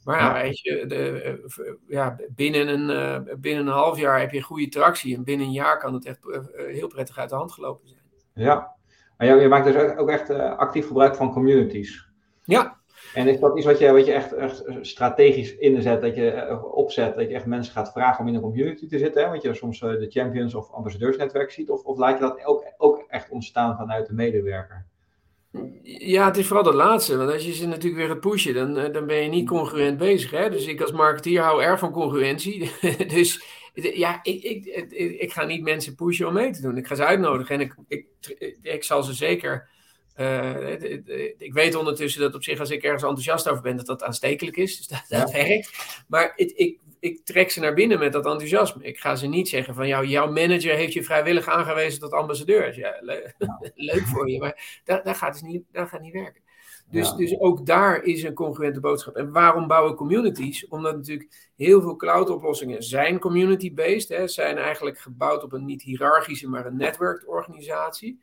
Maar 0.04 0.20
ja, 0.20 0.34
weet 0.42 0.60
je, 0.60 0.86
de, 0.86 1.22
eh, 1.22 1.74
ja, 1.88 2.16
binnen, 2.30 2.68
een, 2.68 2.90
uh, 2.90 3.34
binnen 3.38 3.68
een 3.68 3.74
half 3.74 4.00
jaar 4.00 4.20
heb 4.20 4.32
je 4.32 4.42
goede 4.42 4.70
tractie 4.70 5.16
en 5.16 5.24
binnen 5.24 5.48
een 5.48 5.54
jaar 5.54 5.80
kan 5.80 5.94
het 5.94 6.06
echt 6.06 6.20
heel 6.54 6.88
prettig 6.88 7.18
uit 7.18 7.30
de 7.30 7.36
hand 7.36 7.52
gelopen 7.52 7.88
zijn. 7.88 8.02
Ja, 8.34 8.76
maar 9.18 9.40
je, 9.40 9.48
maakt 9.48 9.66
dus 9.66 9.98
ook 9.98 10.10
echt 10.10 10.30
actief 10.30 10.88
gebruik 10.88 11.16
van 11.16 11.32
communities. 11.32 12.08
Ja, 12.44 12.78
en 13.13 13.28
is 13.28 13.39
dat 13.39 13.58
iets 13.58 13.66
wat 13.66 13.80
je, 13.80 13.92
wat 13.92 14.06
je 14.06 14.13
echt, 14.13 14.34
echt 14.34 14.63
strategisch 14.82 15.56
inzet, 15.58 16.01
dat 16.01 16.16
je 16.16 16.32
eh, 16.32 16.75
opzet, 16.75 17.16
dat 17.16 17.30
je 17.30 17.36
echt 17.36 17.46
mensen 17.46 17.74
gaat 17.74 17.92
vragen 17.92 18.20
om 18.22 18.28
in 18.28 18.36
een 18.36 18.42
community 18.42 18.88
te 18.88 18.98
zitten? 18.98 19.24
Hè? 19.24 19.30
Want 19.30 19.42
je 19.42 19.54
soms 19.54 19.82
eh, 19.82 19.89
de 19.89 20.10
champions 20.10 20.56
of 20.56 20.72
ambassadeursnetwerk 20.72 21.51
ziet, 21.51 21.70
of, 21.70 21.84
of 21.84 21.98
laat 21.98 22.20
je 22.20 22.24
dat 22.24 22.46
ook, 22.46 22.63
ook 22.78 23.06
echt 23.08 23.30
ontstaan 23.30 23.78
vanuit 23.78 24.08
de 24.08 24.13
medewerker? 24.13 24.86
Ja, 25.84 26.25
het 26.25 26.38
is 26.38 26.48
vooral 26.48 26.63
dat 26.63 26.74
laatste. 26.74 27.18
Want 27.18 27.32
als 27.32 27.46
je 27.46 27.54
ze 27.54 27.68
natuurlijk 27.68 27.96
weer 27.96 28.08
gaat 28.08 28.20
pushen, 28.20 28.54
dan, 28.54 28.78
eh, 28.78 28.94
dan 28.94 29.06
ben 29.06 29.18
je 29.18 29.30
niet 29.30 29.48
congruent 29.48 29.98
bezig. 29.98 30.32
Hè? 30.32 30.50
Dus 30.50 30.66
ik 30.66 30.82
als 30.82 30.92
marketeer 30.92 31.42
hou 31.42 31.63
erg 31.63 31.80
van 31.80 31.92
congruentie. 31.92 32.72
dus 33.16 33.44
ja, 33.74 34.20
ik, 34.24 34.44
ik, 34.44 34.66
ik, 34.66 34.92
ik, 35.20 35.32
ga 35.34 35.46
niet 35.46 35.63
mensen 35.63 35.96
pushen 35.96 36.28
om 36.28 36.34
mee 36.34 36.51
te 36.51 36.62
doen. 36.62 36.78
Ik 36.78 36.88
ga 36.88 36.96
ze 36.96 37.06
uitnodigen 37.06 37.56
en 37.56 37.62
ik, 37.62 37.75
ik, 37.88 38.06
ik 38.62 38.84
zal 38.84 39.04
ze 39.04 39.13
zeker 39.13 39.70
uh, 40.20 40.72
ik 41.38 41.54
weet 41.54 41.76
ondertussen 41.76 42.22
dat 42.22 42.36
op 42.36 42.44
zich, 42.44 42.60
als 42.60 42.70
ik 42.70 42.84
ergens 42.84 43.04
enthousiast 43.04 43.50
over 43.50 43.64
ben, 43.64 43.78
dat 43.78 43.86
dat 43.86 44.04
aanstekelijk 44.04 44.58
is. 44.58 44.78
Dus 44.78 44.88
dat, 44.88 45.06
dat 45.08 45.32
werkt. 45.32 46.04
Maar 46.08 46.34
ik, 46.36 46.52
ik, 46.52 46.80
ik, 47.00 47.26
trek 47.26 47.52
ze 47.52 47.60
naar 47.60 47.74
binnen 47.74 48.00
met 48.00 48.14
dat 48.14 48.26
enthousiasme. 48.26 48.84
Ik 48.84 49.00
ga 49.00 49.16
ze 49.16 49.28
niet 49.28 49.50
zeggen 49.50 49.76
van 49.76 49.88
jou, 49.88 50.06
jouw 50.06 50.32
manager 50.32 50.76
heeft 50.76 50.94
je 50.94 51.04
vrijwillig 51.04 51.48
aangewezen 51.48 52.00
tot 52.00 52.12
ambassadeur. 52.12 52.80
Ja, 52.80 52.96
leuk 53.76 54.06
voor 54.06 54.30
je, 54.30 54.40
maar 54.40 54.82
dat, 54.84 55.06
dat, 55.06 55.18
gaat 55.18 55.34
dus 55.34 55.42
niet, 55.42 55.64
dat 55.72 55.90
gaat 55.90 56.02
niet 56.02 56.14
werken. 56.14 56.42
Dus, 56.92 57.14
dus 57.14 57.40
ook 57.40 57.66
daar 57.66 58.04
is 58.04 58.24
een 58.24 58.34
congruente 58.34 58.80
boodschap. 58.80 59.16
En 59.16 59.32
waarom 59.32 59.68
bouwen 59.68 59.96
communities? 59.96 60.68
Omdat 60.68 60.96
natuurlijk 60.96 61.52
heel 61.56 61.82
veel 61.82 61.96
cloud-oplossingen 61.96 62.84
zijn 62.84 63.20
community-based. 63.20 64.32
Zijn 64.32 64.58
eigenlijk 64.58 65.00
gebouwd 65.00 65.44
op 65.44 65.54
een 65.54 65.66
niet 65.66 65.82
hiërarchische, 65.82 66.50
maar 66.50 66.66
een 66.66 66.78
networked 66.78 67.28
organisatie. 67.28 68.20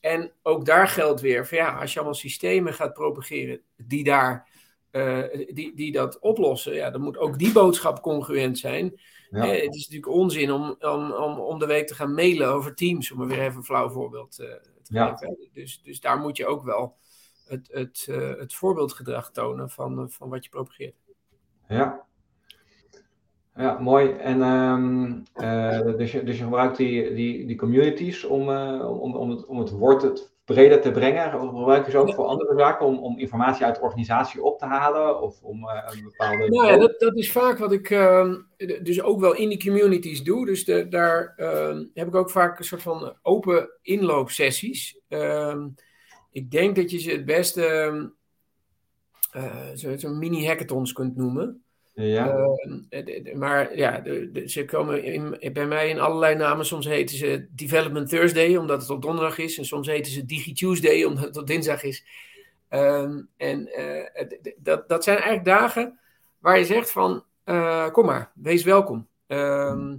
En 0.00 0.32
ook 0.42 0.64
daar 0.64 0.88
geldt 0.88 1.20
weer 1.20 1.46
van 1.46 1.58
ja, 1.58 1.78
als 1.78 1.92
je 1.92 1.98
allemaal 1.98 2.18
systemen 2.18 2.74
gaat 2.74 2.92
propageren 2.92 3.60
die 3.76 4.04
daar 4.04 4.48
uh, 4.92 5.24
die, 5.52 5.74
die 5.74 5.92
dat 5.92 6.18
oplossen, 6.18 6.74
ja, 6.74 6.90
dan 6.90 7.00
moet 7.00 7.18
ook 7.18 7.38
die 7.38 7.52
boodschap 7.52 8.02
congruent 8.02 8.58
zijn. 8.58 9.00
Ja. 9.30 9.44
Eh, 9.44 9.62
het 9.62 9.74
is 9.74 9.88
natuurlijk 9.88 10.12
onzin 10.12 10.52
om, 10.52 10.76
om, 10.80 11.12
om, 11.12 11.38
om 11.38 11.58
de 11.58 11.66
week 11.66 11.86
te 11.86 11.94
gaan 11.94 12.14
mailen 12.14 12.48
over 12.48 12.74
Teams, 12.74 13.10
om 13.10 13.20
er 13.20 13.26
weer 13.26 13.40
even 13.40 13.56
een 13.56 13.64
flauw 13.64 13.88
voorbeeld 13.90 14.38
uh, 14.40 14.46
te 14.82 14.94
ja. 14.94 15.16
geven. 15.16 15.48
Dus, 15.52 15.82
dus 15.82 16.00
daar 16.00 16.18
moet 16.18 16.36
je 16.36 16.46
ook 16.46 16.64
wel 16.64 16.96
het, 17.44 17.68
het, 17.72 18.06
het 18.38 18.54
voorbeeldgedrag 18.54 19.30
tonen 19.30 19.70
van, 19.70 20.10
van 20.10 20.28
wat 20.28 20.44
je 20.44 20.50
propageert. 20.50 20.96
Ja, 21.68 22.07
ja, 23.58 23.78
mooi. 23.78 24.10
En 24.10 24.42
um, 24.42 25.22
uh, 25.36 25.96
dus, 25.96 26.12
je, 26.12 26.22
dus 26.22 26.38
je 26.38 26.44
gebruikt 26.44 26.76
die, 26.76 27.14
die, 27.14 27.46
die 27.46 27.56
communities 27.56 28.24
om, 28.24 28.48
uh, 28.48 29.00
om, 29.00 29.14
om, 29.14 29.30
het, 29.30 29.46
om 29.46 29.58
het 29.58 29.70
woord 29.70 30.02
het 30.02 30.32
breder 30.44 30.80
te 30.80 30.90
brengen. 30.90 31.30
Gebruik 31.30 31.84
je 31.84 31.90
ze 31.90 31.98
ook 31.98 32.14
voor 32.14 32.24
andere 32.24 32.58
zaken 32.58 32.86
om, 32.86 32.98
om 32.98 33.18
informatie 33.18 33.64
uit 33.64 33.74
de 33.74 33.80
organisatie 33.80 34.42
op 34.42 34.58
te 34.58 34.64
halen? 34.64 35.22
Of 35.22 35.42
om 35.42 35.64
uh, 35.64 35.82
een 35.86 36.02
bepaalde. 36.02 36.48
Nou 36.48 36.66
ja, 36.66 36.76
dat, 36.76 37.00
dat 37.00 37.16
is 37.16 37.32
vaak 37.32 37.58
wat 37.58 37.72
ik 37.72 37.90
uh, 37.90 38.34
dus 38.82 39.02
ook 39.02 39.20
wel 39.20 39.34
in 39.34 39.48
die 39.48 39.62
communities 39.62 40.22
doe. 40.22 40.46
Dus 40.46 40.64
de, 40.64 40.88
daar 40.88 41.34
uh, 41.36 41.78
heb 41.94 42.06
ik 42.06 42.14
ook 42.14 42.30
vaak 42.30 42.58
een 42.58 42.64
soort 42.64 42.82
van 42.82 43.16
open 43.22 43.70
inloopsessies. 43.82 45.00
Ehm, 45.08 45.68
ik 46.30 46.50
denk 46.50 46.76
dat 46.76 46.90
je 46.90 46.98
ze 46.98 47.10
het 47.10 47.24
beste 47.24 48.16
zo'n 49.74 49.98
zo 49.98 50.10
mini-hackathons 50.10 50.92
kunt 50.92 51.16
noemen. 51.16 51.62
Ja. 52.00 52.36
Uh, 52.90 53.34
maar 53.34 53.76
ja, 53.76 54.02
ze 54.46 54.64
komen 54.64 55.02
in, 55.04 55.52
bij 55.52 55.66
mij 55.66 55.88
in 55.88 56.00
allerlei 56.00 56.34
namen. 56.34 56.66
Soms 56.66 56.86
heten 56.86 57.16
ze 57.16 57.46
Development 57.50 58.08
Thursday, 58.08 58.56
omdat 58.56 58.80
het 58.80 58.90
op 58.90 59.02
donderdag 59.02 59.38
is. 59.38 59.58
En 59.58 59.64
soms 59.64 59.86
heten 59.86 60.12
ze 60.12 60.24
Digi 60.24 60.52
Tuesday, 60.52 61.04
omdat 61.04 61.24
het 61.24 61.36
op 61.36 61.46
dinsdag 61.46 61.82
is. 61.82 62.04
Uh, 62.70 63.10
en 63.36 63.68
uh, 63.78 64.26
dat, 64.56 64.88
dat 64.88 65.04
zijn 65.04 65.16
eigenlijk 65.16 65.46
dagen 65.46 65.98
waar 66.38 66.58
je 66.58 66.64
zegt 66.64 66.90
van, 66.90 67.24
eh, 67.44 67.90
kom 67.90 68.06
maar, 68.06 68.32
wees 68.34 68.62
welkom. 68.62 69.08
Ehm, 69.26 69.96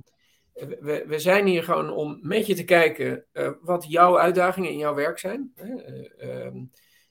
we, 0.54 1.04
we 1.08 1.20
zijn 1.20 1.46
hier 1.46 1.64
gewoon 1.64 1.90
om 1.90 2.20
met 2.22 2.48
je 2.48 2.54
te 2.54 2.64
kijken 2.64 3.26
wat 3.62 3.86
jouw 3.90 4.20
uitdagingen 4.20 4.72
in 4.72 4.78
jouw 4.78 4.96
werk 4.96 5.20
zijn. 5.20 5.54
Ehm, 6.18 6.58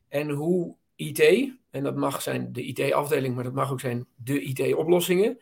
en 0.09 0.31
hoe 0.31 0.77
IT, 0.99 1.53
en 1.71 1.83
dat 1.83 1.97
mag 1.97 2.23
zijn 2.23 2.53
de 2.53 2.63
IT-afdeling, 2.63 3.35
maar 3.35 3.45
dat 3.45 3.53
mag 3.53 3.73
ook 3.73 3.81
zijn 3.81 4.07
de 4.17 4.41
IT-oplossingen. 4.41 5.39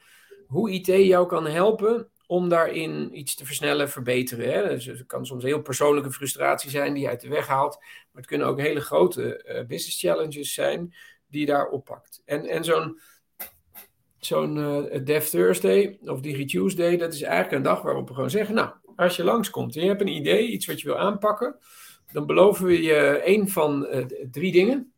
Hoe 0.46 0.70
IT 0.70 0.86
jou 0.86 1.26
kan 1.26 1.46
helpen 1.46 2.10
om 2.26 2.48
daarin 2.48 3.18
iets 3.18 3.34
te 3.34 3.46
versnellen, 3.46 3.90
verbeteren. 3.90 4.52
Hè? 4.52 4.68
Dus 4.68 4.84
het 4.84 5.06
kan 5.06 5.26
soms 5.26 5.44
heel 5.44 5.62
persoonlijke 5.62 6.12
frustratie 6.12 6.70
zijn 6.70 6.94
die 6.94 7.02
je 7.02 7.08
uit 7.08 7.20
de 7.20 7.28
weg 7.28 7.46
haalt. 7.46 7.76
Maar 7.80 8.22
het 8.22 8.26
kunnen 8.26 8.46
ook 8.46 8.60
hele 8.60 8.80
grote 8.80 9.44
uh, 9.46 9.66
business 9.66 10.00
challenges 10.00 10.54
zijn 10.54 10.94
die 11.26 11.40
je 11.40 11.46
daar 11.46 11.68
oppakt. 11.68 12.22
En, 12.24 12.44
en 12.44 12.64
zo'n 12.64 13.00
zo'n 14.18 14.56
uh, 14.56 15.04
Dev 15.04 15.26
Thursday 15.26 15.98
of 16.04 16.20
Digi 16.20 16.44
Tuesday, 16.44 16.96
dat 16.96 17.14
is 17.14 17.22
eigenlijk 17.22 17.52
een 17.52 17.62
dag 17.62 17.82
waarop 17.82 18.08
we 18.08 18.14
gewoon 18.14 18.30
zeggen, 18.30 18.54
nou, 18.54 18.70
als 18.96 19.16
je 19.16 19.24
langskomt 19.24 19.76
en 19.76 19.82
je 19.82 19.88
hebt 19.88 20.00
een 20.00 20.16
idee, 20.16 20.48
iets 20.48 20.66
wat 20.66 20.80
je 20.80 20.86
wil 20.86 20.98
aanpakken, 20.98 21.58
dan 22.12 22.26
beloven 22.26 22.66
we 22.66 22.82
je 22.82 23.22
een 23.24 23.48
van 23.48 23.86
uh, 23.90 24.04
drie 24.30 24.52
dingen. 24.52 24.92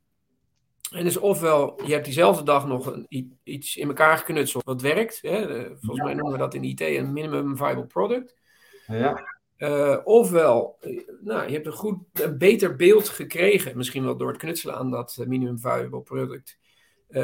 En 0.90 1.04
dus 1.04 1.16
ofwel, 1.16 1.80
je 1.87 1.92
hebt 1.92 2.04
diezelfde 2.04 2.42
dag 2.42 2.66
nog 2.66 2.87
een, 2.87 3.37
iets 3.42 3.76
in 3.76 3.88
elkaar 3.88 4.18
geknutseld 4.18 4.64
wat 4.64 4.83
werkt. 4.83 5.18
Hè? 5.23 5.66
Volgens 5.66 6.04
mij 6.04 6.14
noemen 6.14 6.33
we 6.33 6.38
dat 6.38 6.54
in 6.54 6.64
IT 6.64 6.80
een 6.80 7.12
minimum 7.12 7.57
viable 7.57 7.87
product. 7.87 8.37
Ja. 8.87 9.37
Uh, 9.59 9.99
ofwel, 10.04 10.76
eh, 10.80 11.09
nou, 11.21 11.47
je 11.47 11.52
hebt 11.52 11.66
een, 11.66 11.73
goed, 11.73 11.99
een 12.12 12.38
beter 12.38 12.76
beeld 12.76 13.09
gekregen, 13.09 13.76
misschien 13.76 14.04
wel 14.04 14.16
door 14.16 14.28
het 14.28 14.37
knutselen 14.37 14.75
aan 14.75 14.90
dat 14.90 15.16
eh, 15.21 15.26
minimum 15.26 15.59
viable 15.59 16.02
product. 16.02 16.59
Uh, 17.11 17.23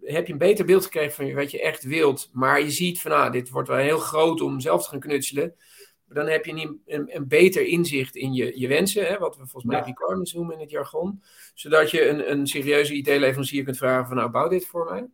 heb 0.00 0.26
je 0.26 0.32
een 0.32 0.38
beter 0.38 0.64
beeld 0.64 0.84
gekregen 0.84 1.12
van 1.12 1.34
wat 1.34 1.50
je 1.50 1.62
echt 1.62 1.82
wilt, 1.82 2.30
maar 2.32 2.60
je 2.60 2.70
ziet 2.70 3.00
van, 3.00 3.10
nou, 3.10 3.30
dit 3.30 3.50
wordt 3.50 3.68
wel 3.68 3.76
heel 3.76 3.98
groot 3.98 4.40
om 4.40 4.60
zelf 4.60 4.82
te 4.82 4.88
gaan 4.88 5.00
knutselen 5.00 5.54
dan 6.14 6.26
heb 6.26 6.44
je 6.44 6.52
een, 6.52 6.82
een, 6.86 7.16
een, 7.16 7.28
beter 7.28 7.66
inzicht 7.66 8.16
in 8.16 8.32
je, 8.32 8.60
je 8.60 8.68
wensen, 8.68 9.06
hè, 9.06 9.18
wat 9.18 9.36
we 9.36 9.46
volgens 9.46 9.64
mij 9.64 9.78
ja. 9.78 9.84
requirements 9.84 10.32
noemen 10.32 10.54
in 10.54 10.60
het 10.60 10.70
jargon. 10.70 11.22
Zodat 11.54 11.90
je 11.90 12.08
een, 12.08 12.30
een 12.30 12.46
serieuze 12.46 12.94
IT-leverancier 12.94 13.64
kunt 13.64 13.76
vragen 13.76 14.06
van 14.06 14.16
nou, 14.16 14.30
bouw 14.30 14.48
dit 14.48 14.66
voor 14.66 14.84
mij. 14.90 15.08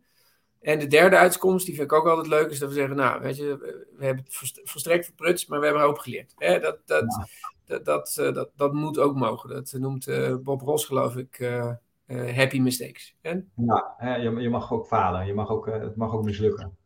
En 0.61 0.79
de 0.79 0.87
derde 0.87 1.17
uitkomst, 1.17 1.65
die 1.65 1.75
vind 1.75 1.91
ik 1.91 1.97
ook 1.97 2.07
altijd 2.07 2.27
leuk, 2.27 2.49
is 2.49 2.59
dat 2.59 2.69
we 2.69 2.75
zeggen, 2.75 2.95
nou, 2.95 3.21
weet 3.21 3.37
je, 3.37 3.57
we 3.97 4.05
hebben 4.05 4.23
het 4.23 4.61
volstrekt 4.63 5.05
verprutst, 5.05 5.49
maar 5.49 5.59
we 5.59 5.65
hebben 5.65 5.83
er 5.83 5.89
ook 5.89 6.01
geleerd. 6.01 6.33
Hè, 6.35 6.59
dat, 6.59 6.77
dat, 6.85 7.27
dat, 7.65 7.85
dat, 7.85 8.17
uh, 8.19 8.33
dat, 8.33 8.49
dat, 8.55 8.73
moet 8.73 8.99
ook 8.99 9.15
mogen. 9.15 9.49
Dat 9.49 9.73
noemt 9.77 10.07
uh, 10.07 10.35
Bob 10.35 10.61
Ross, 10.61 10.85
geloof 10.85 11.15
ik, 11.15 11.39
uh, 11.39 11.73
happy 12.35 12.59
mistakes. 12.59 13.15
En? 13.21 13.51
Ja, 13.55 13.95
je, 14.17 14.31
je, 14.31 14.49
mag 14.49 14.71
ook 14.71 14.87
falen. 14.87 15.25
Je 15.25 15.33
mag 15.33 15.49
ook, 15.49 15.65
het 15.65 15.95
mag 15.95 16.13
ook 16.13 16.23
mislukken. 16.23 16.77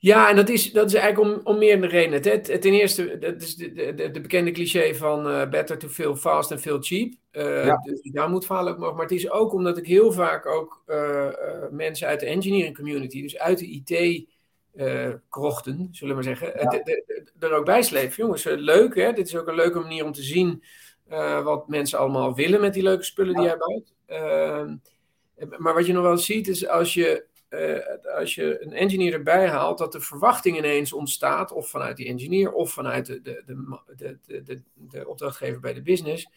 Ja, 0.00 0.28
en 0.28 0.36
dat 0.36 0.48
is, 0.48 0.72
dat 0.72 0.86
is 0.86 0.94
eigenlijk 0.94 1.34
om, 1.34 1.40
om 1.44 1.58
meerdere 1.58 1.92
redenen. 1.92 2.42
Ten 2.60 2.72
eerste, 2.72 3.18
dat 3.18 3.42
is 3.42 3.56
de, 3.56 3.94
de, 3.94 4.10
de 4.10 4.20
bekende 4.20 4.50
cliché 4.50 4.94
van 4.94 5.26
uh, 5.26 5.48
better 5.48 5.78
to 5.78 5.88
fail 5.88 6.16
fast 6.16 6.52
and 6.52 6.60
fail 6.60 6.78
cheap. 6.80 7.12
Uh, 7.32 7.64
ja. 7.64 7.76
Dus 7.82 8.00
daar 8.02 8.30
moet 8.30 8.46
falen 8.46 8.72
ook 8.72 8.78
nog. 8.78 8.92
Maar 8.92 9.02
het 9.02 9.12
is 9.12 9.30
ook 9.30 9.52
omdat 9.52 9.78
ik 9.78 9.86
heel 9.86 10.12
vaak 10.12 10.46
ook 10.46 10.82
uh, 10.86 11.28
mensen 11.70 12.06
uit 12.06 12.20
de 12.20 12.26
engineering 12.26 12.76
community, 12.76 13.22
dus 13.22 13.38
uit 13.38 13.58
de 13.58 13.66
IT 13.66 14.26
krochten, 15.28 15.88
zullen 15.92 16.16
we 16.16 16.22
maar 16.24 16.36
zeggen, 16.36 16.60
ja. 16.60 16.82
er 17.38 17.52
ook 17.52 17.64
bij 17.64 17.82
sleep. 17.82 18.12
Jongens, 18.12 18.44
leuk 18.44 18.94
hè, 18.94 19.12
dit 19.12 19.26
is 19.26 19.36
ook 19.36 19.48
een 19.48 19.54
leuke 19.54 19.78
manier 19.78 20.04
om 20.04 20.12
te 20.12 20.22
zien 20.22 20.62
wat 21.42 21.68
mensen 21.68 21.98
allemaal 21.98 22.34
willen 22.34 22.60
met 22.60 22.74
die 22.74 22.82
leuke 22.82 23.04
spullen 23.04 23.34
die 23.34 23.44
jij 23.44 23.56
bouwt. 23.56 23.94
Ehm, 24.06 24.76
maar 25.56 25.74
wat 25.74 25.86
je 25.86 25.92
nog 25.92 26.02
wel 26.02 26.18
ziet 26.18 26.48
is 26.48 26.68
als 26.68 26.94
je 26.94 27.24
uh, 27.50 27.78
als 28.16 28.34
je 28.34 28.62
een 28.62 28.72
engineer 28.72 29.12
erbij 29.12 29.48
haalt, 29.48 29.78
dat 29.78 29.92
de 29.92 30.00
verwachting 30.00 30.56
ineens 30.56 30.92
ontstaat, 30.92 31.52
of 31.52 31.68
vanuit 31.68 31.96
die 31.96 32.06
engineer, 32.06 32.52
of 32.52 32.72
vanuit 32.72 33.06
de, 33.06 33.22
de, 33.22 33.42
de, 33.96 34.18
de, 34.26 34.42
de, 34.42 34.62
de 34.74 35.08
opdrachtgever 35.08 35.60
bij 35.60 35.74
de 35.74 35.82
business, 35.82 36.28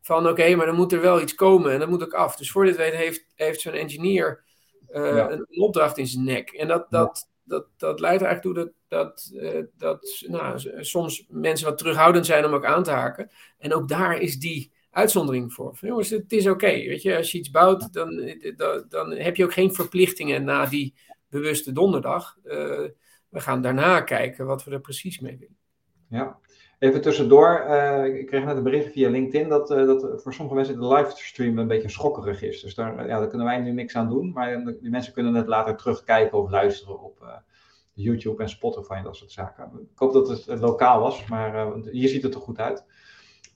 van 0.00 0.28
oké, 0.28 0.54
maar 0.54 0.66
dan 0.66 0.74
moet 0.74 0.92
er 0.92 1.00
wel 1.00 1.20
iets 1.20 1.34
komen 1.34 1.72
en 1.72 1.78
dat 1.78 1.88
moet 1.88 2.02
ook 2.02 2.14
af. 2.14 2.36
Dus 2.36 2.50
voor 2.50 2.64
dit 2.64 2.76
weet 2.76 2.94
heeft, 2.94 3.26
heeft 3.34 3.60
zo'n 3.60 3.72
engineer 3.72 4.44
uh, 4.90 5.16
ja. 5.16 5.30
een, 5.30 5.46
een, 5.48 5.60
opdracht 5.62 5.98
in 5.98 6.06
zijn 6.06 6.24
nek. 6.24 6.50
En 6.50 6.68
dat, 6.68 6.86
dat, 6.90 7.28
dat, 7.44 7.66
dat 7.76 8.00
leidt 8.00 8.22
er 8.22 8.26
eigenlijk 8.26 8.56
toe 8.56 8.64
dat, 8.64 8.72
dat, 8.88 9.30
uh, 9.32 9.64
dat 9.76 10.24
nou, 10.26 10.58
soms 10.84 11.26
mensen 11.28 11.66
wat 11.66 11.78
terughoudend 11.78 12.26
zijn 12.26 12.44
om 12.44 12.54
ook 12.54 12.64
aan 12.64 12.82
te 12.82 12.90
haken. 12.90 13.30
En 13.58 13.74
ook 13.74 13.88
daar 13.88 14.20
is 14.20 14.38
die 14.38 14.72
uitzondering 14.94 15.52
voor. 15.52 15.76
Van, 15.76 15.88
jongens, 15.88 16.10
het 16.10 16.32
is 16.32 16.46
oké. 16.46 16.66
weet 16.66 17.02
je, 17.02 17.16
als 17.16 17.32
je 17.32 17.38
iets 17.38 17.50
bouwt, 17.50 17.92
dan, 17.92 18.34
dan, 18.56 18.84
dan, 18.88 19.10
heb 19.10 19.36
je 19.36 19.44
ook 19.44 19.52
geen 19.52 19.74
verplichtingen 19.74 20.44
na 20.44 20.66
die 20.66 20.94
bewuste 21.28 21.72
donderdag. 21.72 22.36
Uh, 22.44 22.52
we 23.28 23.40
gaan 23.40 23.62
daarna 23.62 24.00
kijken 24.00 24.46
wat 24.46 24.64
we 24.64 24.70
er 24.70 24.80
precies 24.80 25.20
mee 25.20 25.36
willen. 25.38 25.56
Ja, 26.08 26.38
even 26.78 27.00
tussendoor. 27.00 27.64
Uh, 27.68 28.04
ik 28.04 28.26
kreeg 28.26 28.44
net 28.44 28.56
een 28.56 28.62
bericht 28.62 28.92
via 28.92 29.10
LinkedIn 29.10 29.48
dat, 29.48 29.70
uh, 29.70 29.86
dat 29.86 30.22
voor 30.22 30.34
sommige 30.34 30.56
mensen 30.56 30.80
de 30.80 30.86
livestream 30.86 31.58
een 31.58 31.68
beetje 31.68 31.88
schokkerig 31.88 32.42
is. 32.42 32.62
Dus 32.62 32.74
daar, 32.74 33.06
ja, 33.06 33.18
daar 33.18 33.28
kunnen 33.28 33.46
wij 33.46 33.60
nu 33.60 33.70
niks 33.70 33.96
aan 33.96 34.08
doen. 34.08 34.32
Maar 34.32 34.64
die 34.64 34.90
mensen 34.90 35.12
kunnen 35.12 35.34
het 35.34 35.46
later 35.46 35.76
terugkijken 35.76 36.38
of 36.38 36.50
luisteren 36.50 37.02
op 37.02 37.42
YouTube 37.92 38.42
en 38.42 38.48
Spotify 38.48 38.92
en 38.92 39.04
dat 39.04 39.16
soort 39.16 39.32
zaken. 39.32 39.70
Ik 39.92 39.98
hoop 39.98 40.12
dat 40.12 40.28
het, 40.28 40.60
lokaal 40.60 41.00
was, 41.00 41.26
maar 41.26 41.74
hier 41.90 42.08
ziet 42.08 42.22
het 42.22 42.34
er 42.34 42.40
goed 42.40 42.58
uit. 42.58 42.84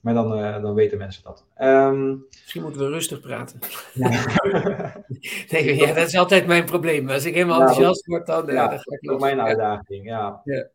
Maar 0.01 0.13
dan, 0.13 0.39
uh, 0.39 0.61
dan 0.61 0.73
weten 0.73 0.97
mensen 0.97 1.23
dat. 1.23 1.45
Um, 1.57 2.25
Misschien 2.29 2.61
moeten 2.61 2.81
we 2.81 2.89
rustig 2.89 3.19
praten. 3.19 3.59
Ja. 3.93 4.25
nee, 5.51 5.75
ja, 5.75 5.93
dat 5.93 6.07
is 6.07 6.17
altijd 6.17 6.47
mijn 6.47 6.65
probleem. 6.65 7.09
Als 7.09 7.25
ik 7.25 7.33
helemaal 7.33 7.59
enthousiast 7.59 8.05
word, 8.05 8.25
dan, 8.25 8.45
ja, 8.45 8.67
dan 8.67 8.79
ga 8.79 8.91
ik 8.91 9.09
los. 9.09 9.21
mijn 9.21 9.41
uitdaging, 9.41 10.05
ja. 10.05 10.41
ja. 10.43 10.67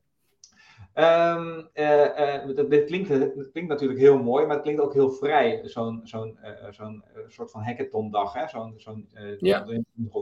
Um, 0.97 1.69
uh, 1.75 2.47
uh, 2.47 2.69
dit, 2.69 2.85
klinkt, 2.85 3.09
dit 3.09 3.50
klinkt 3.52 3.71
natuurlijk 3.71 4.00
heel 4.00 4.23
mooi, 4.23 4.47
maar 4.47 4.54
het 4.54 4.62
klinkt 4.64 4.81
ook 4.81 4.93
heel 4.93 5.11
vrij. 5.11 5.61
Zo'n 5.64 6.00
zo'n 6.04 6.38
zo'n 6.71 7.04
soort 7.28 7.50
van 7.50 7.62
hackathon-dag, 7.62 8.50
zo'n 8.50 8.75
zo'n 8.76 9.09
ja. 9.38 9.66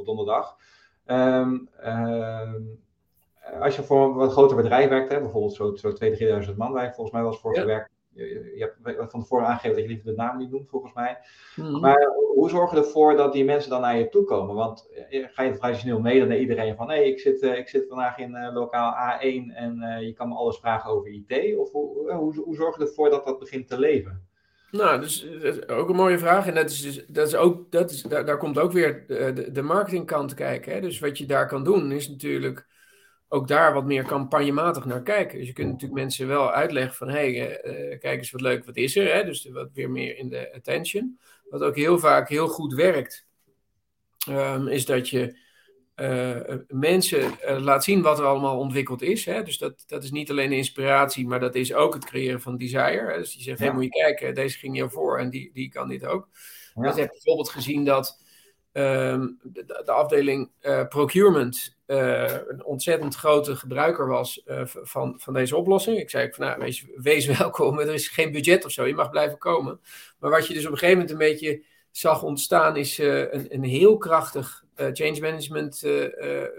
donderdag. 0.05 0.57
Um, 1.07 1.69
als 3.61 3.77
je 3.77 3.83
voor 3.83 4.05
een 4.05 4.15
wat 4.15 4.33
groter 4.33 4.57
bedrijf 4.57 4.89
werkt, 4.89 5.13
hè, 5.13 5.21
bijvoorbeeld 5.21 5.55
zo, 5.55 5.75
zo 5.75 5.91
2.000, 5.91 6.47
3.000 6.49 6.57
man, 6.57 6.73
waar 6.73 6.85
je 6.85 6.93
volgens 6.93 7.17
mij 7.17 7.25
was 7.25 7.39
voor 7.39 7.55
gewerkt, 7.55 7.91
je, 8.15 8.53
je 8.57 8.73
hebt 8.85 9.11
van 9.11 9.21
tevoren 9.21 9.47
aangegeven 9.47 9.77
dat 9.77 9.85
je 9.85 9.91
liever 9.91 10.11
de 10.11 10.17
naam 10.17 10.39
niet 10.39 10.51
noemt, 10.51 10.69
volgens 10.69 10.93
mij. 10.93 11.19
Mm. 11.57 11.81
Maar 11.81 12.09
hoe 12.35 12.51
zorg 12.51 12.71
je 12.71 12.77
ervoor 12.77 13.17
dat 13.17 13.33
die 13.33 13.45
mensen 13.45 13.71
dan 13.71 13.81
naar 13.81 13.99
je 13.99 14.09
toe 14.09 14.25
komen? 14.25 14.55
Want 14.55 14.89
eh, 15.11 15.27
ga 15.33 15.43
je 15.43 15.59
traditioneel 15.59 16.01
mee 16.01 16.25
naar 16.25 16.39
iedereen 16.39 16.77
van... 16.77 16.91
hé, 16.91 16.97
hey, 16.97 17.09
ik, 17.09 17.21
zit, 17.21 17.43
uh, 17.43 17.59
ik 17.59 17.69
zit 17.69 17.89
vandaag 17.89 18.19
in 18.19 18.35
uh, 18.35 18.55
lokaal 18.55 18.93
A1 18.93 19.55
en 19.55 19.79
uh, 19.81 20.07
je 20.07 20.13
kan 20.13 20.29
me 20.29 20.35
alles 20.35 20.59
vragen 20.59 20.91
over 20.91 21.11
IT. 21.11 21.57
Of 21.57 21.73
hoe, 21.73 22.13
hoe, 22.13 22.35
hoe 22.45 22.55
zorg 22.55 22.77
je 22.77 22.83
ervoor 22.83 23.11
dat 23.11 23.25
dat 23.25 23.39
begint 23.39 23.69
te 23.69 23.79
leven? 23.79 24.27
Nou, 24.71 25.01
dus 25.01 25.29
dat 25.43 25.57
is 25.57 25.69
ook 25.69 25.89
een 25.89 25.97
mooie 25.97 26.19
vraag. 26.19 26.47
En 26.47 26.55
dat 26.55 26.71
is 26.71 26.83
dus, 26.83 27.07
dat 27.07 27.27
is 27.27 27.35
ook, 27.35 27.71
dat 27.71 27.91
is, 27.91 28.03
daar, 28.03 28.25
daar 28.25 28.39
komt 28.39 28.59
ook 28.59 28.73
weer 28.73 29.05
de, 29.07 29.33
de, 29.33 29.53
de 29.53 29.63
marketingkant 29.63 30.35
kijken. 30.35 30.73
Hè? 30.73 30.81
Dus 30.81 30.99
wat 30.99 31.19
je 31.19 31.27
daar 31.27 31.49
kan 31.49 31.65
doen 31.65 31.93
is 31.93 32.09
natuurlijk 32.09 32.67
ook 33.33 33.49
daar 33.49 33.73
wat 33.73 33.85
meer 33.85 34.05
campagnematig 34.05 34.85
naar 34.85 35.03
kijken. 35.03 35.39
Dus 35.39 35.47
je 35.47 35.53
kunt 35.53 35.71
natuurlijk 35.71 36.01
mensen 36.01 36.29
wel 36.29 36.53
uitleggen 36.53 36.95
van, 36.95 37.09
hé, 37.09 37.37
hey, 37.37 37.65
uh, 37.65 37.99
kijk 37.99 38.19
eens 38.19 38.31
wat 38.31 38.41
leuk, 38.41 38.65
wat 38.65 38.77
is 38.77 38.97
er? 38.97 39.15
Hè? 39.15 39.25
Dus 39.25 39.49
wat 39.49 39.71
weer 39.73 39.91
meer 39.91 40.17
in 40.17 40.29
de 40.29 40.55
attention. 40.55 41.19
Wat 41.49 41.63
ook 41.63 41.77
heel 41.77 41.99
vaak 41.99 42.29
heel 42.29 42.49
goed 42.49 42.75
werkt, 42.75 43.27
um, 44.29 44.69
is 44.69 44.87
dat 44.87 45.09
je 45.09 45.37
uh, 45.97 46.57
mensen 46.67 47.21
uh, 47.21 47.59
laat 47.59 47.85
zien 47.85 48.03
wat 48.03 48.19
er 48.19 48.25
allemaal 48.25 48.59
ontwikkeld 48.59 49.03
is. 49.03 49.25
Hè? 49.25 49.43
Dus 49.43 49.59
dat, 49.59 49.85
dat 49.87 50.05
is 50.05 50.11
niet 50.11 50.31
alleen 50.31 50.53
inspiratie, 50.53 51.27
maar 51.27 51.41
dat 51.41 51.55
is 51.55 51.75
ook 51.75 51.95
het 51.95 52.05
creëren 52.05 52.41
van 52.41 52.57
desire. 52.57 53.11
Hè? 53.13 53.19
Dus 53.19 53.35
je 53.35 53.43
zegt, 53.43 53.59
hé, 53.59 53.65
hey, 53.65 53.75
moet 53.75 53.85
je 53.85 53.91
kijken, 53.91 54.35
deze 54.35 54.59
ging 54.59 54.77
jou 54.77 54.91
voor 54.91 55.19
en 55.19 55.31
die, 55.31 55.51
die 55.53 55.69
kan 55.69 55.89
dit 55.89 56.05
ook. 56.05 56.29
Ja. 56.75 56.89
Je 56.89 57.01
hebt 57.01 57.13
bijvoorbeeld 57.13 57.51
gezien 57.51 57.85
dat 57.85 58.21
um, 58.73 59.39
de, 59.43 59.65
de, 59.65 59.93
afdeling 59.93 60.51
uh, 60.61 60.87
procurement 60.89 61.77
een 61.93 62.65
ontzettend 62.65 63.15
grote 63.15 63.57
gebruiker 63.57 64.07
was 64.07 64.43
uh, 64.47 64.61
van, 64.65 65.15
van 65.19 65.33
deze 65.35 65.57
oplossing. 65.57 65.99
Ik 65.99 66.11
zei 66.11 66.33
van 66.33 66.47
nou, 66.47 66.75
wees, 66.97 67.27
welkom, 67.39 67.79
er 67.79 67.95
is 67.95 68.09
geen 68.09 68.33
budget 68.33 68.65
of 68.65 68.71
zo, 68.71 68.87
je 68.87 68.95
mag 68.95 69.11
blijven 69.11 69.39
komen. 69.39 69.81
Maar 70.19 70.31
wat 70.31 70.47
je 70.47 70.55
dus 70.55 70.67
op 70.67 70.73
een 70.73 70.79
gegeven 70.79 71.01
moment 71.01 71.13
een 71.13 71.29
beetje 71.29 71.63
zag 71.91 72.23
ontstaan, 72.23 72.77
is 72.77 72.99
een, 72.99 73.55
een 73.55 73.65
heel 73.65 73.97
krachtig 73.97 74.65
change 74.93 75.21
management 75.21 75.83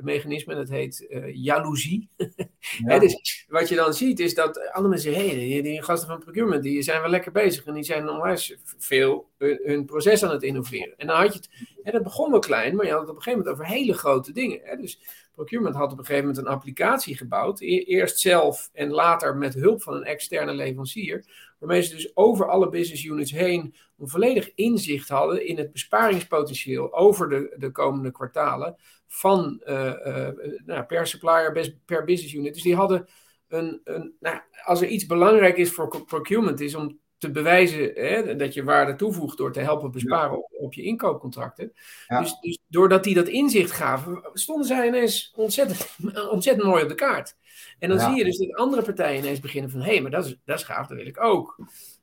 mechanisme. 0.02 0.56
Dat 0.56 0.70
heet 0.70 1.08
jaloezie. 1.34 2.10
Ja. 2.86 3.00
dus 3.00 3.46
wat 3.48 3.70
je 3.70 3.76
dan 3.76 3.94
ziet 3.94 4.20
is 4.20 4.34
dat 4.34 4.72
andere 4.72 4.88
mensen 4.88 5.14
hey, 5.14 5.30
die, 5.30 5.62
die, 5.62 5.82
gasten 5.82 6.08
van 6.08 6.20
procurement, 6.20 6.64
die 6.64 6.82
zijn 6.82 7.02
wel 7.02 7.10
lekker 7.10 7.32
bezig 7.32 7.66
en 7.66 7.74
die 7.74 7.84
zijn 7.84 8.10
onwijs 8.10 8.56
veel 8.78 9.30
hun, 9.38 9.60
hun 9.64 9.86
proces 9.86 10.24
aan 10.24 10.32
het 10.32 10.44
innoveren. 10.44 10.94
En 10.98 11.08
dan 11.08 11.16
had 11.16 11.34
je 11.34 11.40
het, 11.40 11.50
hè, 11.84 11.92
dat 11.92 12.04
begon 12.04 12.32
wel 12.32 12.40
klein, 12.40 12.76
maar 12.76 12.86
je 12.86 12.92
had 12.92 13.02
het 13.02 13.10
op 13.10 13.16
een 13.16 13.22
gegeven 13.22 13.46
moment 13.46 13.62
over 13.62 13.76
hele 13.76 13.94
grote 13.94 14.32
dingen. 14.32 14.60
Hè? 14.64 14.76
Dus 14.76 15.00
procurement 15.34 15.76
had 15.76 15.92
op 15.92 15.98
een 15.98 16.06
gegeven 16.06 16.28
moment 16.28 16.46
een 16.46 16.54
applicatie 16.54 17.18
gebouwd, 17.18 17.62
e-, 17.62 17.66
eerst 17.66 18.20
zelf 18.20 18.70
en 18.74 18.90
later 18.90 19.36
met 19.36 19.54
hulp 19.54 19.82
van 19.82 19.94
een 19.94 20.04
externe 20.04 20.54
leverancier, 20.54 21.26
waarmee 21.60 21.82
ze 21.82 21.96
dus 21.96 22.16
over 22.16 22.50
alle 22.50 22.70
business 22.70 23.04
units 23.04 23.32
heen 23.32 23.76
een 23.98 24.08
volledig 24.08 24.52
inzicht 24.56 25.10
hadden 25.10 25.48
in 25.48 25.58
het 25.58 25.72
besparingspotentieel 25.72 26.94
over 26.94 27.30
de, 27.30 27.56
de 27.58 27.72
komende 27.72 28.12
kwartalen 28.14 28.76
van 29.08 29.62
uh, 29.66 29.94
uh, 30.06 30.28
nou, 30.66 30.84
per 30.84 31.08
supplier, 31.08 31.74
per 31.86 32.04
business 32.04 32.34
unit. 32.34 32.54
Dus 32.54 32.64
die 32.64 32.76
hadden 32.76 33.08
een, 33.48 33.82
een 33.84 34.16
nou, 34.20 34.40
als 34.64 34.82
er 34.82 34.88
iets 34.88 35.06
belangrijk 35.06 35.58
is 35.58 35.72
voor 35.72 36.04
procurement, 36.06 36.60
is 36.60 36.76
om 36.76 37.00
te 37.24 37.32
bewijzen 37.32 37.92
hè, 37.94 38.36
dat 38.36 38.54
je 38.54 38.64
waarde 38.64 38.96
toevoegt 38.96 39.38
door 39.38 39.52
te 39.52 39.60
helpen 39.60 39.92
besparen 39.92 40.32
ja. 40.32 40.38
op, 40.38 40.52
op, 40.52 40.74
je 40.74 40.84
inkoopcontracten. 40.84 41.74
Ja. 42.08 42.20
Dus, 42.20 42.40
dus, 42.40 42.60
doordat 42.68 43.04
die 43.04 43.16
dat 43.16 43.28
inzicht 43.28 43.72
gaven, 43.72 44.30
stonden 44.34 44.68
zij 44.68 44.88
ineens 44.88 45.34
ontzettend, 45.36 45.96
ontzettend 46.32 46.68
mooi 46.68 46.84
op 46.84 46.90
de 46.90 46.96
kaart. 46.96 47.36
En 47.80 47.90
dan 47.90 47.98
ja. 47.98 48.08
zie 48.08 48.18
je 48.18 48.24
dus 48.24 48.38
dat 48.38 48.54
andere 48.54 48.82
partijen 48.82 49.24
ineens 49.24 49.40
beginnen 49.40 49.72
van, 49.72 49.82
hé, 49.82 49.92
hey, 49.92 50.02
maar 50.02 50.12
dat 50.12 50.26
is, 50.26 50.38
dat 50.46 50.60
is 50.60 50.64
gaaf, 50.64 50.88
dat 50.88 50.98
wil 50.98 51.08
ik 51.08 51.24
ook. 51.24 51.58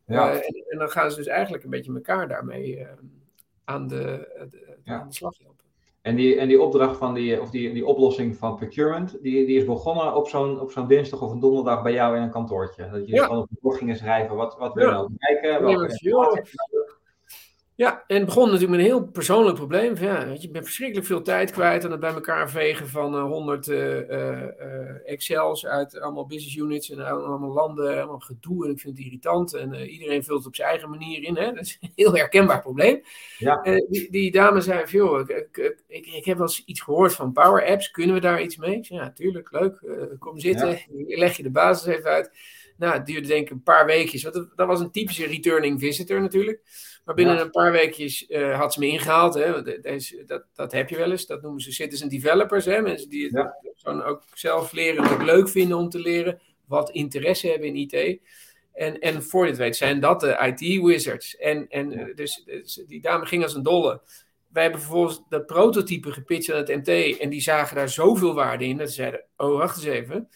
Uh, 0.06 0.34
en, 0.34 0.64
en, 0.68 0.78
dan 0.78 0.90
gaan 0.90 1.10
ze 1.10 1.16
dus 1.16 1.26
eigenlijk 1.26 1.64
een 1.64 1.70
beetje 1.70 1.94
elkaar 1.94 2.28
daarmee 2.28 2.78
uh, 2.78 2.86
aan, 3.64 3.88
de, 3.88 4.28
de, 4.50 4.90
aan 4.92 5.08
de 5.08 5.14
slag 5.14 5.38
helpen. 5.38 5.59
En 6.02 6.16
die, 6.16 6.36
en 6.36 6.48
die 6.48 6.62
opdracht 6.62 6.96
van 6.96 7.14
die, 7.14 7.40
of 7.40 7.50
die, 7.50 7.72
die 7.72 7.86
oplossing 7.86 8.36
van 8.36 8.56
procurement, 8.56 9.18
die, 9.22 9.46
die 9.46 9.58
is 9.58 9.64
begonnen 9.64 10.14
op 10.14 10.28
zo'n, 10.28 10.60
op 10.60 10.70
zo'n 10.70 10.86
dinsdag 10.86 11.22
of 11.22 11.30
een 11.30 11.40
donderdag 11.40 11.82
bij 11.82 11.92
jou 11.92 12.16
in 12.16 12.22
een 12.22 12.30
kantoortje. 12.30 12.88
Dat 12.90 13.06
je 13.06 13.14
ja. 13.14 13.24
gewoon 13.24 13.42
op 13.42 13.48
de 13.48 13.56
blog 13.60 13.78
gingen 13.78 13.96
schrijven, 13.96 14.36
wat, 14.36 14.58
wat 14.58 14.74
wil 14.74 14.84
je 14.84 14.90
nou 14.90 15.10
kijken? 15.16 15.62
Welke 15.64 15.98
ja, 16.02 16.42
en 17.88 18.16
het 18.16 18.24
begon 18.24 18.44
natuurlijk 18.44 18.70
met 18.70 18.80
een 18.80 18.86
heel 18.86 19.06
persoonlijk 19.06 19.56
probleem. 19.56 19.96
Ja, 19.96 20.26
weet 20.26 20.40
je, 20.40 20.46
ik 20.46 20.52
ben 20.52 20.64
verschrikkelijk 20.64 21.06
veel 21.06 21.22
tijd 21.22 21.50
kwijt 21.50 21.84
aan 21.84 21.90
het 21.90 22.00
bij 22.00 22.12
elkaar 22.12 22.50
vegen 22.50 22.88
van 22.88 23.14
uh, 23.14 23.22
100 23.22 23.68
uh, 23.68 24.08
uh, 24.10 25.10
Excels 25.10 25.66
uit 25.66 26.00
allemaal 26.00 26.26
business 26.26 26.56
units 26.56 26.90
en 26.90 27.06
allemaal 27.06 27.52
landen, 27.52 27.96
allemaal 27.96 28.18
gedoe. 28.18 28.64
En 28.64 28.70
ik 28.70 28.80
vind 28.80 28.96
het 28.96 29.06
irritant. 29.06 29.54
En 29.54 29.74
iedereen 29.74 30.24
vult 30.24 30.38
het 30.38 30.46
op 30.46 30.54
zijn 30.54 30.68
eigen 30.68 30.90
manier 30.90 31.22
in. 31.22 31.36
Hè? 31.36 31.52
Dat 31.52 31.64
is 31.64 31.78
een 31.80 31.92
heel 31.94 32.14
herkenbaar 32.14 32.60
probleem. 32.60 33.02
Ja. 33.38 33.62
Die, 33.88 34.10
die, 34.10 34.30
dame 34.30 34.60
zei: 34.60 34.84
joh, 34.84 35.20
ik, 35.20 35.28
ik, 35.28 35.82
ik, 35.86 36.06
ik, 36.06 36.24
heb 36.24 36.36
wel 36.36 36.46
eens 36.46 36.64
iets 36.64 36.80
gehoord 36.80 37.14
van 37.14 37.32
Power 37.32 37.66
Apps. 37.66 37.90
Kunnen 37.90 38.14
we 38.14 38.20
daar 38.20 38.42
iets 38.42 38.56
mee? 38.56 38.84
Zei, 38.84 39.00
ja, 39.00 39.10
tuurlijk, 39.10 39.52
leuk. 39.52 39.80
kom 40.18 40.38
zitten. 40.38 40.68
Ja. 40.68 41.16
Leg 41.22 41.36
je 41.36 41.42
de 41.42 41.50
basis 41.50 41.86
even 41.86 42.10
uit. 42.10 42.30
Nou, 42.80 42.92
het 42.94 43.06
duurde 43.06 43.28
denk 43.28 43.46
ik 43.46 43.50
een 43.50 43.62
paar 43.62 43.86
weekjes. 43.86 44.22
Want 44.22 44.48
dat 44.56 44.66
was 44.66 44.80
een 44.80 44.90
typische 44.90 45.26
returning 45.26 45.80
visitor 45.80 46.20
natuurlijk. 46.20 46.60
Maar 47.04 47.14
binnen 47.14 47.34
ja. 47.34 47.40
een 47.40 47.50
paar 47.50 47.72
weekjes 47.72 48.28
uh, 48.28 48.58
had 48.58 48.72
ze 48.72 48.80
me 48.80 48.86
ingehaald. 48.86 49.34
Hè? 49.34 49.80
Deze, 49.80 50.24
dat, 50.24 50.44
dat 50.54 50.72
heb 50.72 50.88
je 50.88 50.96
wel 50.96 51.10
eens. 51.10 51.26
Dat 51.26 51.42
noemen 51.42 51.60
ze 51.60 51.72
citizen 51.72 52.08
developers. 52.08 52.64
Hè? 52.64 52.80
Mensen 52.80 53.08
die 53.08 53.24
het 53.24 53.32
ja. 53.32 53.56
gewoon 53.74 54.02
ook 54.02 54.22
zelf 54.34 54.72
leren 54.72 55.04
en 55.04 55.10
het 55.10 55.22
leuk 55.22 55.48
vinden 55.48 55.76
om 55.76 55.88
te 55.88 55.98
leren. 55.98 56.40
Wat 56.66 56.90
interesse 56.90 57.48
hebben 57.48 57.68
in 57.68 57.74
IT. 57.74 58.20
En, 58.72 58.98
en 58.98 59.22
voor 59.22 59.46
dit 59.46 59.56
weet 59.56 59.76
zijn 59.76 60.00
dat 60.00 60.20
de 60.20 60.54
IT-wizards. 60.56 61.36
En, 61.36 61.68
en 61.68 62.12
dus, 62.14 62.42
dus, 62.44 62.82
die 62.86 63.00
dame 63.00 63.26
ging 63.26 63.42
als 63.42 63.54
een 63.54 63.62
dolle. 63.62 64.00
wij 64.52 64.62
hebben 64.62 64.80
vervolgens 64.80 65.22
dat 65.28 65.46
prototype 65.46 66.12
gepitcht 66.12 66.52
aan 66.52 66.58
het 66.58 66.76
MT 66.76 67.18
en 67.18 67.30
die 67.30 67.40
zagen 67.40 67.76
daar 67.76 67.88
zoveel 67.88 68.34
waarde 68.34 68.64
in 68.64 68.76
dat 68.76 68.88
ze 68.88 68.94
zeiden, 68.94 69.24
oh 69.36 69.56
wacht 69.56 69.76
eens 69.76 69.86
even, 69.86 70.28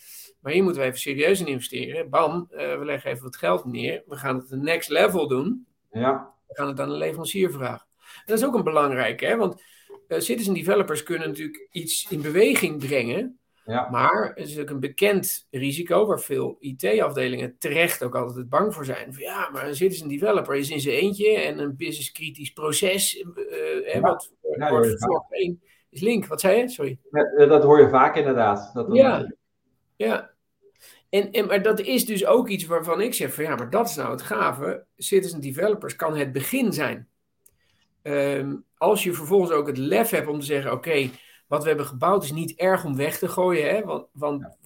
maar 0.44 0.52
hier 0.52 0.62
moeten 0.62 0.82
we 0.82 0.88
even 0.88 1.00
serieus 1.00 1.40
in 1.40 1.46
investeren. 1.46 2.10
Bam, 2.10 2.48
uh, 2.50 2.78
we 2.78 2.84
leggen 2.84 3.10
even 3.10 3.22
wat 3.22 3.36
geld 3.36 3.64
neer, 3.64 4.02
we 4.06 4.16
gaan 4.16 4.36
het 4.36 4.48
de 4.48 4.56
next 4.56 4.88
level 4.88 5.28
doen. 5.28 5.66
Ja. 5.90 6.32
We 6.46 6.54
gaan 6.54 6.68
het 6.68 6.80
aan 6.80 6.88
de 6.88 6.94
leverancier 6.94 7.50
vragen. 7.50 7.86
dat 8.24 8.38
is 8.38 8.44
ook 8.44 8.54
een 8.54 8.64
belangrijke, 8.64 9.26
hè? 9.26 9.36
want 9.36 9.62
uh, 10.08 10.18
citizen 10.18 10.54
developers 10.54 11.02
kunnen 11.02 11.28
natuurlijk 11.28 11.68
iets 11.70 12.06
in 12.10 12.22
beweging 12.22 12.78
brengen, 12.78 13.38
ja. 13.64 13.88
Maar 13.90 14.32
het 14.34 14.48
is 14.48 14.58
ook 14.58 14.70
een 14.70 14.80
bekend 14.80 15.46
risico 15.50 16.06
waar 16.06 16.20
veel 16.20 16.56
IT-afdelingen 16.60 17.56
terecht 17.58 18.02
ook 18.02 18.14
altijd 18.14 18.48
bang 18.48 18.74
voor 18.74 18.84
zijn. 18.84 19.14
Van, 19.14 19.22
ja, 19.22 19.50
maar 19.50 19.68
een 19.68 19.74
citizen 19.74 20.08
developer 20.08 20.54
is 20.54 20.70
in 20.70 20.80
zijn 20.80 20.96
eentje 20.96 21.30
en 21.30 21.58
een 21.58 21.76
business 21.76 22.12
kritisch 22.12 22.52
proces. 22.52 23.14
Uh, 23.14 23.94
ja. 23.94 24.00
Wat 24.00 24.32
ja, 24.58 24.70
wordt 24.70 25.26
één 25.30 25.62
is 25.90 26.00
link. 26.00 26.26
Wat 26.26 26.40
zei 26.40 26.58
je? 26.58 26.68
Sorry. 26.68 26.98
dat 27.36 27.62
hoor 27.62 27.80
je 27.80 27.88
vaak 27.88 28.16
inderdaad. 28.16 28.70
Dat 28.74 28.86
ja, 28.92 29.34
ja. 29.96 30.33
En, 31.14 31.30
en, 31.30 31.46
maar 31.46 31.62
dat 31.62 31.80
is 31.80 32.06
dus 32.06 32.26
ook 32.26 32.48
iets 32.48 32.64
waarvan 32.64 33.00
ik 33.00 33.14
zeg 33.14 33.34
van 33.34 33.44
ja, 33.44 33.54
maar 33.54 33.70
dat 33.70 33.88
is 33.88 33.94
nou 33.94 34.10
het 34.10 34.22
gave. 34.22 34.84
Citizen 34.96 35.40
developers 35.40 35.96
kan 35.96 36.16
het 36.16 36.32
begin 36.32 36.72
zijn. 36.72 37.08
Um, 38.02 38.64
als 38.76 39.02
je 39.02 39.12
vervolgens 39.12 39.50
ook 39.50 39.66
het 39.66 39.76
lef 39.76 40.10
hebt 40.10 40.26
om 40.26 40.40
te 40.40 40.46
zeggen, 40.46 40.72
oké, 40.72 41.10
wat 41.46 41.62
we 41.62 41.68
hebben 41.68 41.86
gebouwd 41.86 42.24
is 42.24 42.32
niet 42.32 42.54
erg 42.54 42.84
om 42.84 42.96
weg 42.96 43.18
te 43.18 43.28
gooien. 43.28 43.74
Hè? 43.74 43.84
Want, 43.84 44.06
want 44.12 44.56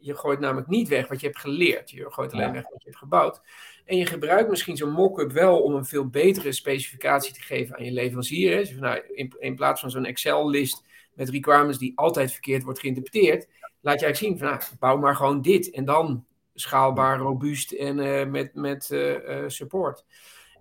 je 0.00 0.14
gooit 0.14 0.40
namelijk 0.40 0.68
niet 0.68 0.88
weg 0.88 1.08
wat 1.08 1.20
je 1.20 1.26
hebt 1.26 1.38
geleerd. 1.38 1.90
Je 1.90 2.10
gooit 2.10 2.32
alleen 2.32 2.52
weg 2.52 2.62
wat 2.62 2.82
je 2.82 2.88
hebt 2.88 2.98
gebouwd. 2.98 3.40
En 3.84 3.96
je 3.96 4.06
gebruikt 4.06 4.50
misschien 4.50 4.76
zo'n 4.76 4.92
mock-up 4.92 5.32
wel 5.32 5.62
om 5.62 5.74
een 5.74 5.84
veel 5.84 6.08
betere 6.08 6.52
specificatie 6.52 7.34
te 7.34 7.42
geven 7.42 7.76
aan 7.76 7.84
je 7.84 7.92
leverancier. 7.92 8.56
Dus 8.56 8.70
nou, 8.70 9.02
in, 9.14 9.34
in 9.38 9.54
plaats 9.54 9.80
van 9.80 9.90
zo'n 9.90 10.04
Excel-list 10.04 10.84
met 11.14 11.28
requirements 11.28 11.78
die 11.78 11.92
altijd 11.94 12.32
verkeerd 12.32 12.62
wordt 12.62 12.80
geïnterpreteerd, 12.80 13.48
laat 13.80 14.00
je 14.00 14.06
eigenlijk 14.06 14.16
zien 14.16 14.38
van 14.38 14.48
nou, 14.48 14.60
bouw 14.78 14.96
maar 14.96 15.16
gewoon 15.16 15.42
dit. 15.42 15.70
En 15.70 15.84
dan 15.84 16.24
schaalbaar, 16.54 17.18
robuust 17.18 17.72
en 17.72 17.98
uh, 17.98 18.26
met, 18.26 18.54
met 18.54 18.88
uh, 18.92 19.10
uh, 19.10 19.44
support. 19.46 20.04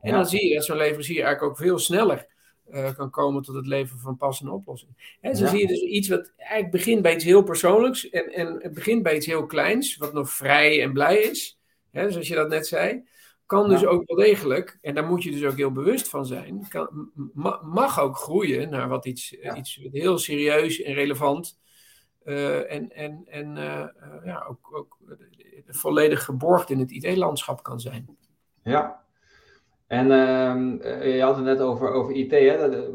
En 0.02 0.12
dan 0.12 0.26
zie 0.26 0.48
je 0.48 0.56
dat 0.56 0.66
zo'n 0.66 0.78
leverancier 0.78 1.24
eigenlijk 1.24 1.52
ook 1.52 1.58
veel 1.58 1.80
sneller 1.80 2.28
uh, 2.72 2.94
kan 2.94 3.10
komen 3.10 3.42
tot 3.42 3.56
het 3.56 3.68
leveren 3.68 4.02
van 4.02 4.18
passende 4.18 4.52
oplossingen. 4.52 4.96
En 5.22 5.36
zo 5.36 5.48
zie 5.48 5.60
je 5.60 5.68
dus 5.68 5.82
iets 5.82 6.08
wat 6.08 6.34
eigenlijk 6.38 6.72
begint 6.72 7.02
bij 7.02 7.14
iets 7.14 7.24
heel 7.24 7.44
persoonlijks 7.44 8.10
en, 8.10 8.34
en 8.34 8.58
het 8.62 8.74
begint 8.74 9.04
bij 9.04 9.16
iets 9.16 9.26
heel 9.26 9.46
kleins, 9.46 9.98
wat 9.98 10.14
nog 10.14 10.30
vrij 10.30 10.82
en 10.82 10.94
blij 10.94 11.18
is, 11.18 11.60
hè, 11.92 12.12
zoals 12.12 12.28
je 12.28 12.36
dat 12.36 12.50
net 12.50 12.68
zei. 12.68 13.04
Kan 13.50 13.70
dus 13.70 13.86
ook 13.86 14.04
wel 14.06 14.18
degelijk, 14.18 14.78
en 14.82 14.96
daar 14.96 15.06
moet 15.06 15.24
je 15.24 15.32
dus 15.32 15.44
ook 15.44 15.58
heel 15.58 15.72
bewust 15.72 16.10
van 16.10 16.26
zijn, 16.26 16.66
kan, 16.68 17.12
mag 17.62 18.00
ook 18.00 18.18
groeien 18.18 18.70
naar 18.70 18.88
wat 18.88 19.06
iets, 19.06 19.34
iets 19.34 19.80
heel 19.92 20.18
serieus 20.18 20.82
en 20.82 20.94
relevant 20.94 21.60
uh, 22.24 22.72
en, 22.72 22.92
en, 22.92 23.24
en 23.26 23.56
uh, 23.56 23.86
ja, 24.24 24.46
ook, 24.50 24.76
ook 24.78 24.98
volledig 25.68 26.24
geborgd 26.24 26.70
in 26.70 26.80
het 26.80 26.92
IT-landschap 26.92 27.64
kan 27.64 27.80
zijn. 27.80 28.18
Ja, 28.64 29.04
en 29.88 30.06
uh, 30.06 31.16
je 31.16 31.22
had 31.22 31.36
het 31.36 31.46
net 31.46 31.60
over, 31.60 31.92
over 31.92 32.14
IT, 32.14 32.32
hè? 32.32 32.70
Dat, 32.70 32.90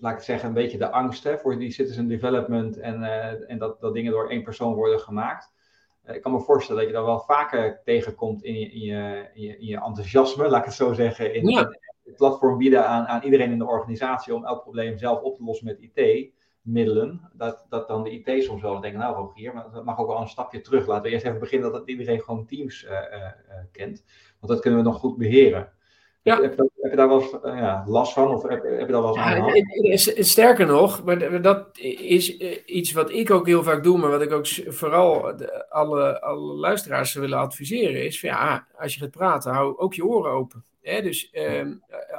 laat 0.00 0.16
ik 0.16 0.22
zeggen, 0.22 0.48
een 0.48 0.54
beetje 0.54 0.78
de 0.78 0.90
angst 0.90 1.24
hè, 1.24 1.38
voor 1.38 1.58
die 1.58 1.70
citizen 1.70 2.08
development 2.08 2.78
en, 2.78 3.02
en 3.48 3.58
dat, 3.58 3.80
dat 3.80 3.94
dingen 3.94 4.12
door 4.12 4.28
één 4.28 4.42
persoon 4.42 4.74
worden 4.74 5.00
gemaakt. 5.00 5.52
Uh, 6.06 6.14
ik 6.14 6.22
kan 6.22 6.32
me 6.32 6.40
voorstellen 6.40 6.80
dat 6.80 6.90
je 6.90 6.96
dat 6.96 7.06
wel 7.06 7.20
vaker 7.20 7.80
tegenkomt 7.84 8.42
in 8.42 8.54
je, 8.54 8.70
in 8.70 8.80
je, 8.80 9.30
in 9.34 9.42
je, 9.42 9.58
in 9.58 9.66
je 9.66 9.80
enthousiasme, 9.80 10.48
laat 10.48 10.60
ik 10.60 10.64
het 10.64 10.74
zo 10.74 10.92
zeggen, 10.92 11.34
in, 11.34 11.48
ja. 11.48 11.70
het 12.04 12.16
platform 12.16 12.58
bieden 12.58 12.86
aan, 12.86 13.06
aan 13.06 13.22
iedereen 13.22 13.50
in 13.50 13.58
de 13.58 13.66
organisatie 13.66 14.34
om 14.34 14.44
elk 14.44 14.62
probleem 14.62 14.98
zelf 14.98 15.20
op 15.20 15.36
te 15.36 15.44
lossen 15.44 15.66
met 15.66 15.80
IT-middelen. 15.80 17.30
Dat, 17.32 17.66
dat 17.68 17.88
dan 17.88 18.02
de 18.02 18.10
IT 18.10 18.44
soms 18.44 18.62
wel 18.62 18.80
denken, 18.80 19.00
nou 19.00 19.14
Rogier, 19.16 19.54
maar 19.54 19.70
dat 19.70 19.84
mag 19.84 19.98
ook 19.98 20.08
wel 20.08 20.20
een 20.20 20.28
stapje 20.28 20.60
terug. 20.60 20.86
Laten 20.86 21.02
we 21.02 21.10
eerst 21.10 21.26
even 21.26 21.40
beginnen 21.40 21.72
dat 21.72 21.88
iedereen 21.88 22.20
gewoon 22.20 22.46
Teams 22.46 22.86
kent, 23.72 24.04
want 24.40 24.52
dat 24.52 24.60
kunnen 24.60 24.80
we 24.80 24.86
nog 24.86 24.98
goed 24.98 25.16
beheren. 25.16 25.72
Ja. 26.22 26.40
Heb, 26.40 26.54
je, 26.56 26.70
heb, 26.80 26.90
je 26.90 26.96
daar 26.96 27.08
wel 27.08 27.20
eens 27.20 27.32
uh, 27.32 27.58
ja, 27.58 27.84
last 27.86 28.12
van 28.12 28.34
of 28.34 28.42
heb, 28.42 28.62
heb 28.62 28.86
je 28.86 28.92
daar 28.92 29.02
wel 29.02 29.16
eens 29.16 30.08
aan 30.16 30.24
Sterker 30.24 30.66
nog, 30.66 31.04
maar 31.04 31.42
dat 31.42 31.78
is 31.78 32.36
eh, 32.36 32.58
iets 32.66 32.92
wat 32.92 33.10
ik 33.10 33.30
ook 33.30 33.46
heel 33.46 33.62
vaak 33.62 33.82
doe, 33.82 33.98
maar 33.98 34.10
wat 34.10 34.22
ik 34.22 34.32
ook 34.32 34.46
vooral 34.66 35.36
de, 35.36 35.70
alle, 35.70 36.20
alle 36.20 36.54
luisteraars 36.54 37.14
willen 37.14 37.38
adviseren, 37.38 38.04
is 38.04 38.20
van, 38.20 38.28
ja, 38.28 38.66
als 38.78 38.94
je 38.94 39.00
gaat 39.00 39.10
praten, 39.10 39.52
hou 39.52 39.78
ook 39.78 39.94
je 39.94 40.04
oren 40.04 40.30
open. 40.32 40.64
Hè? 40.82 41.02
Dus 41.02 41.30
uh, 41.32 41.66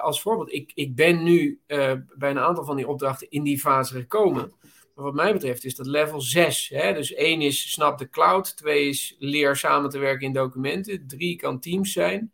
als 0.02 0.22
voorbeeld, 0.22 0.54
ik, 0.54 0.72
ik 0.76 0.96
ben 0.96 1.24
nu 1.24 1.60
uh, 1.68 1.92
bij 2.18 2.30
een 2.30 2.40
aantal 2.40 2.64
van 2.64 2.76
die 2.76 2.88
opdrachten 2.88 3.30
in 3.30 3.44
die 3.44 3.60
fase 3.60 3.94
gekomen. 3.94 4.54
Maar 4.96 5.06
wat 5.06 5.14
mij 5.14 5.34
betreft 5.34 5.66
is 5.66 5.76
dat 5.76 5.86
level 5.86 6.22
6. 6.22 6.70
Hè? 6.70 6.94
Dus 6.94 7.14
1 7.14 7.42
is 7.42 7.72
snap 7.72 7.98
de 7.98 8.10
cloud, 8.10 8.58
2 8.58 8.88
is 8.88 9.16
leer 9.20 9.56
samen 9.56 9.90
te 9.90 10.00
werken 10.00 10.28
in 10.28 10.34
documenten, 10.34 11.08
3 11.08 11.36
kan 11.36 11.60
teams 11.60 11.92
zijn. 11.92 12.32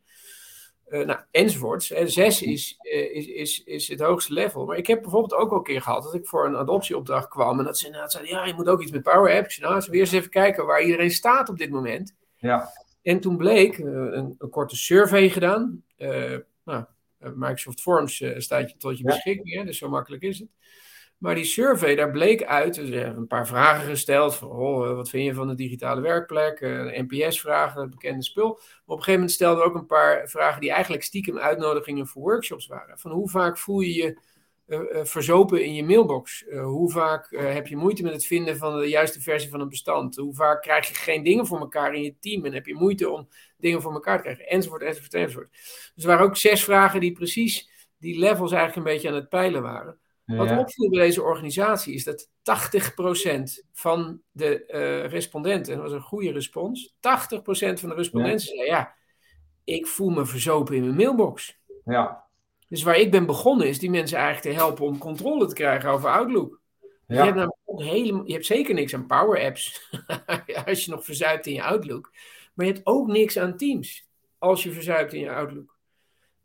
Uh, 0.89 1.05
nou, 1.05 1.19
enzovoorts. 1.31 1.87
Zes 1.87 2.41
is, 2.41 2.77
uh, 2.81 3.15
is, 3.15 3.27
is, 3.27 3.63
is 3.63 3.87
het 3.87 3.99
hoogste 3.99 4.33
level. 4.33 4.65
Maar 4.65 4.77
ik 4.77 4.87
heb 4.87 5.01
bijvoorbeeld 5.01 5.41
ook 5.41 5.51
al 5.51 5.57
een 5.57 5.63
keer 5.63 5.81
gehad 5.81 6.03
dat 6.03 6.13
ik 6.13 6.27
voor 6.27 6.45
een 6.45 6.57
adoptieopdracht 6.57 7.27
kwam. 7.27 7.59
En 7.59 7.65
dat 7.65 7.77
ze 7.77 7.89
nou, 7.89 8.09
zeiden, 8.09 8.33
ja, 8.33 8.45
je 8.45 8.53
moet 8.53 8.67
ook 8.67 8.81
iets 8.81 8.91
met 8.91 9.03
Power 9.03 9.37
Apps. 9.37 9.59
Nou, 9.59 9.81
ze 9.81 9.91
weer 9.91 9.99
eens 9.99 10.11
even 10.11 10.29
kijken 10.29 10.65
waar 10.65 10.81
iedereen 10.81 11.11
staat 11.11 11.49
op 11.49 11.57
dit 11.57 11.69
moment. 11.69 12.15
Ja. 12.37 12.69
En 13.01 13.19
toen 13.19 13.37
bleek, 13.37 13.77
uh, 13.77 13.85
een, 13.85 14.35
een, 14.37 14.49
korte 14.49 14.75
survey 14.75 15.29
gedaan. 15.29 15.83
nou, 16.63 16.83
Microsoft 17.17 17.81
Forms 17.81 18.23
staat 18.37 18.69
je 18.71 18.77
tot 18.77 18.97
je 18.97 19.03
beschikking, 19.03 19.53
ja. 19.53 19.63
dus 19.63 19.77
zo 19.77 19.89
makkelijk 19.89 20.21
is 20.21 20.39
het. 20.39 20.49
Maar 21.19 21.35
die 21.35 21.43
survey, 21.43 21.95
daar 21.95 22.11
bleek 22.11 22.43
uit, 22.43 22.77
er 22.77 22.85
zijn 22.85 23.15
een 23.15 23.27
paar 23.27 23.47
vragen 23.47 23.87
gesteld. 23.87 24.35
Van, 24.35 24.49
oh, 24.49 24.95
wat 24.95 25.09
vind 25.09 25.25
je 25.25 25.33
van 25.33 25.47
de 25.47 25.55
digitale 25.55 26.01
werkplek? 26.01 26.59
Uh, 26.59 27.01
NPS-vragen, 27.07 27.81
het 27.81 27.89
bekende 27.89 28.23
spul. 28.23 28.49
Op 28.49 28.59
een 28.85 28.93
gegeven 28.95 29.13
moment 29.13 29.31
stelden 29.31 29.63
we 29.63 29.69
ook 29.69 29.75
een 29.75 29.85
paar 29.85 30.27
vragen 30.27 30.61
die 30.61 30.71
eigenlijk 30.71 31.03
stiekem 31.03 31.37
uitnodigingen 31.37 32.07
voor 32.07 32.21
workshops 32.21 32.67
waren. 32.67 32.99
Van 32.99 33.11
hoe 33.11 33.29
vaak 33.29 33.57
voel 33.57 33.79
je 33.79 33.93
je 33.93 34.19
uh, 34.67 35.03
verzopen 35.03 35.63
in 35.63 35.73
je 35.73 35.83
mailbox? 35.83 36.45
hoe 36.49 36.91
vaak 36.91 37.29
heb 37.29 37.67
je 37.67 37.75
moeite 37.75 38.03
met 38.03 38.13
het 38.13 38.25
vinden 38.25 38.57
van 38.57 38.79
de 38.79 38.87
juiste 38.87 39.21
versie 39.21 39.49
van 39.49 39.59
een 39.59 39.69
bestand? 39.69 40.15
Hoe 40.15 40.35
vaak 40.35 40.61
krijg 40.61 40.87
je 40.87 40.93
geen 40.93 41.23
dingen 41.23 41.45
voor 41.45 41.59
elkaar 41.59 41.93
in 41.93 42.03
je 42.03 42.15
team 42.19 42.45
en 42.45 42.53
heb 42.53 42.65
je 42.65 42.75
moeite 42.75 43.09
om 43.09 43.29
dingen 43.57 43.81
voor 43.81 43.93
elkaar 43.93 44.17
te 44.17 44.23
krijgen? 44.23 44.47
Enzovoort, 44.47 44.81
enzovoort, 44.81 45.13
enzovoort. 45.13 45.51
Dus 45.95 46.03
er 46.03 46.07
waren 46.07 46.25
ook 46.25 46.37
zes 46.37 46.63
vragen 46.63 46.99
die 46.99 47.11
precies 47.11 47.69
die 47.97 48.19
levels 48.19 48.51
eigenlijk 48.51 48.75
een 48.75 48.93
beetje 48.93 49.09
aan 49.09 49.15
het 49.15 49.29
peilen 49.29 49.61
waren. 49.61 49.99
Wat 50.37 50.57
opviel 50.57 50.89
bij 50.89 50.99
deze 50.99 51.21
organisatie 51.21 51.93
is 51.93 52.03
dat 52.03 52.29
80% 52.29 52.31
van 53.73 54.21
de 54.31 54.63
uh, 54.67 55.05
respondenten, 55.05 55.73
dat 55.73 55.83
was 55.83 55.91
een 55.91 56.01
goede 56.01 56.31
respons, 56.31 56.93
80% 56.93 56.99
van 56.99 57.89
de 57.89 57.95
respondenten 57.95 58.47
zei 58.47 58.65
ja, 58.65 58.95
ik 59.63 59.87
voel 59.87 60.09
me 60.09 60.25
verzopen 60.25 60.75
in 60.75 60.83
mijn 60.83 60.95
mailbox. 60.95 61.59
Ja. 61.85 62.27
Dus 62.67 62.83
waar 62.83 62.97
ik 62.97 63.11
ben 63.11 63.25
begonnen 63.25 63.67
is 63.67 63.79
die 63.79 63.89
mensen 63.89 64.17
eigenlijk 64.17 64.55
te 64.55 64.63
helpen 64.63 64.85
om 64.85 64.97
controle 64.97 65.47
te 65.47 65.53
krijgen 65.53 65.89
over 65.89 66.09
Outlook. 66.09 66.61
Ja. 66.81 67.15
Je, 67.15 67.21
hebt 67.21 67.35
namelijk 67.35 67.59
ook 67.65 67.81
hele, 67.81 68.21
je 68.25 68.33
hebt 68.33 68.45
zeker 68.45 68.73
niks 68.73 68.93
aan 68.93 69.05
Power 69.05 69.45
Apps 69.45 69.89
als 70.65 70.85
je 70.85 70.91
nog 70.91 71.05
verzuipt 71.05 71.45
in 71.45 71.53
je 71.53 71.63
Outlook. 71.63 72.11
Maar 72.53 72.65
je 72.65 72.71
hebt 72.71 72.85
ook 72.85 73.07
niks 73.07 73.37
aan 73.37 73.57
Teams 73.57 74.07
als 74.37 74.63
je 74.63 74.71
verzuipt 74.71 75.13
in 75.13 75.19
je 75.19 75.31
Outlook. 75.31 75.78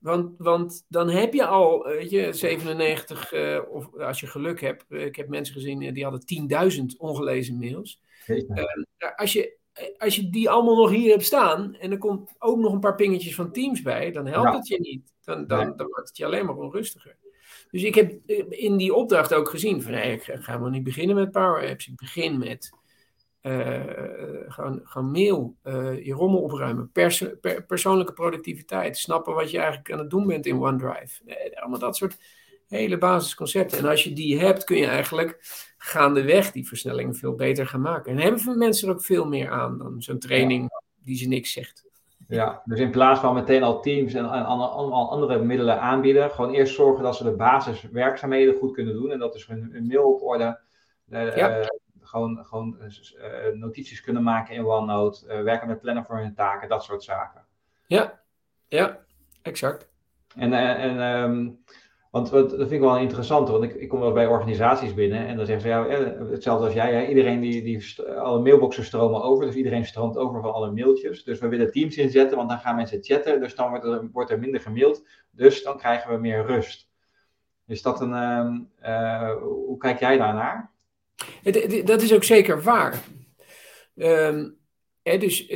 Want, 0.04 0.34
want 0.38 0.84
dan 0.88 1.08
heb 1.08 1.34
je 1.34 1.46
al, 1.46 1.84
weet 1.84 2.10
je, 2.10 2.32
97, 2.32 3.32
uh, 3.32 3.56
eh, 3.56 3.70
of 3.70 3.98
als 3.98 4.20
je 4.20 4.26
geluk 4.26 4.60
hebt. 4.60 4.84
Eh, 4.88 5.04
ik 5.04 5.16
heb 5.16 5.28
mensen 5.28 5.54
gezien 5.54 5.80
uh, 5.80 5.92
die 5.92 6.04
hadden 6.04 6.72
10.000 6.72 6.84
ongelezen 6.96 7.58
mails. 7.58 8.00
als, 9.16 9.32
je, 9.32 9.56
als 9.98 10.16
je 10.16 10.30
die 10.30 10.50
allemaal 10.50 10.76
nog 10.76 10.90
hier 10.90 11.10
hebt 11.10 11.24
staan 11.24 11.74
en 11.74 11.90
er 11.90 11.98
komt 11.98 12.30
ook 12.38 12.58
nog 12.58 12.72
een 12.72 12.80
paar 12.80 12.94
pingetjes 12.94 13.34
van 13.34 13.52
Teams 13.52 13.82
bij, 13.82 14.12
dan 14.12 14.26
helpt 14.26 14.54
het 14.54 14.68
je 14.68 14.80
niet. 14.80 15.12
Dan, 15.22 15.46
dan, 15.46 15.76
dan 15.76 15.86
wordt 15.86 16.08
het 16.08 16.16
je 16.16 16.24
alleen 16.24 16.46
maar 16.46 16.56
onrustiger. 16.56 17.16
Dus 17.70 17.82
ik 17.82 17.94
heb 17.94 18.30
in 18.48 18.76
die 18.76 18.94
opdracht 18.94 19.34
ook 19.34 19.48
gezien 19.48 19.82
van 19.82 19.92
nee, 19.92 20.12
ik 20.12 20.22
ga 20.22 20.58
maar 20.58 20.70
niet 20.70 20.84
beginnen 20.84 21.16
met 21.16 21.30
Power 21.30 21.68
Apps. 21.68 21.88
Ik 21.88 21.96
begin 21.96 22.38
met 22.38 22.70
uh, 23.46 23.80
gewoon, 24.48 24.80
gewoon 24.84 25.10
mail, 25.10 25.56
uh, 25.64 26.04
je 26.04 26.12
rommel 26.12 26.40
opruimen, 26.40 26.90
pers 26.92 27.24
per 27.40 27.64
persoonlijke 27.64 28.12
productiviteit, 28.12 28.98
snappen 28.98 29.34
wat 29.34 29.50
je 29.50 29.58
eigenlijk 29.58 29.92
aan 29.92 29.98
het 29.98 30.10
doen 30.10 30.26
bent 30.26 30.46
in 30.46 30.60
OneDrive. 30.60 31.22
Uh, 31.26 31.60
allemaal 31.60 31.78
dat 31.78 31.96
soort 31.96 32.16
hele 32.68 32.98
basisconcepten. 32.98 33.78
En 33.78 33.84
als 33.84 34.04
je 34.04 34.12
die 34.12 34.38
hebt, 34.38 34.64
kun 34.64 34.76
je 34.76 34.86
eigenlijk 34.86 35.38
gaandeweg 35.78 36.52
die 36.52 36.68
versnellingen 36.68 37.14
veel 37.14 37.34
beter 37.34 37.66
gaan 37.66 37.80
maken. 37.80 38.12
En 38.12 38.18
hebben 38.18 38.58
mensen 38.58 38.88
er 38.88 38.94
ook 38.94 39.04
veel 39.04 39.26
meer 39.26 39.50
aan 39.50 39.78
dan 39.78 40.02
zo'n 40.02 40.18
training 40.18 40.70
die 41.02 41.16
ze 41.16 41.28
niks 41.28 41.52
zegt. 41.52 41.84
Ja, 42.28 42.62
dus 42.64 42.80
in 42.80 42.90
plaats 42.90 43.20
van 43.20 43.34
meteen 43.34 43.62
al 43.62 43.80
teams 43.80 44.14
en 44.14 44.24
allemaal 44.24 45.10
andere 45.10 45.38
middelen 45.38 45.80
aanbieden, 45.80 46.30
gewoon 46.30 46.54
eerst 46.54 46.74
zorgen 46.74 47.04
dat 47.04 47.16
ze 47.16 47.24
de 47.24 47.36
basiswerkzaamheden 47.36 48.54
goed 48.54 48.72
kunnen 48.72 48.94
doen. 48.94 49.10
En 49.10 49.18
dat 49.18 49.34
is 49.34 49.46
hun, 49.46 49.86
mail 49.86 50.12
op 50.12 50.22
orde. 50.22 50.60
Ja 51.10 51.68
gewoon, 52.14 52.44
gewoon 52.44 52.76
uh, 52.80 53.52
notities 53.54 54.00
kunnen 54.00 54.22
maken 54.22 54.54
in 54.54 54.64
OneNote, 54.64 55.26
uh, 55.26 55.42
werken 55.42 55.68
met 55.68 55.80
plannen 55.80 56.04
voor 56.04 56.18
hun 56.18 56.34
taken, 56.34 56.68
dat 56.68 56.84
soort 56.84 57.02
zaken. 57.02 57.44
Ja, 57.86 58.20
ja, 58.68 58.98
exact. 59.42 59.92
En, 60.36 60.52
en 60.52 61.00
um, 61.00 61.64
Want 62.10 62.30
dat 62.30 62.50
vind 62.50 62.70
ik 62.70 62.80
wel 62.80 62.98
interessant, 62.98 63.48
want 63.48 63.64
ik, 63.64 63.74
ik 63.74 63.88
kom 63.88 64.00
wel 64.00 64.12
bij 64.12 64.26
organisaties 64.26 64.94
binnen 64.94 65.26
en 65.26 65.36
dan 65.36 65.46
zeggen 65.46 65.62
ze, 65.62 65.68
ja, 65.68 65.86
hetzelfde 66.30 66.64
als 66.64 66.74
jij, 66.74 67.08
iedereen 67.08 67.40
die, 67.40 67.62
die, 67.62 68.02
alle 68.18 68.40
mailboxen 68.40 68.84
stromen 68.84 69.22
over, 69.22 69.46
dus 69.46 69.54
iedereen 69.54 69.84
stroomt 69.84 70.16
over 70.16 70.40
van 70.40 70.52
alle 70.52 70.70
mailtjes. 70.70 71.24
Dus 71.24 71.38
we 71.38 71.48
willen 71.48 71.72
teams 71.72 71.96
inzetten, 71.96 72.36
want 72.36 72.48
dan 72.48 72.58
gaan 72.58 72.76
mensen 72.76 73.02
chatten, 73.02 73.40
dus 73.40 73.54
dan 73.54 73.68
wordt 73.68 73.84
er, 73.84 74.08
wordt 74.12 74.30
er 74.30 74.38
minder 74.38 74.60
gemaild, 74.60 75.04
dus 75.30 75.62
dan 75.62 75.76
krijgen 75.76 76.10
we 76.10 76.16
meer 76.16 76.46
rust. 76.46 76.88
Is 77.66 77.82
dat 77.82 78.00
een, 78.00 78.14
ehm, 78.14 78.60
eh, 78.78 79.36
hoe 79.40 79.78
kijk 79.78 80.00
jij 80.00 80.16
daarnaar? 80.16 80.73
Dat 81.84 82.02
is 82.02 82.14
ook 82.14 82.24
zeker 82.24 82.62
waar. 82.62 83.02
Um, 83.94 84.58
dus 85.02 85.46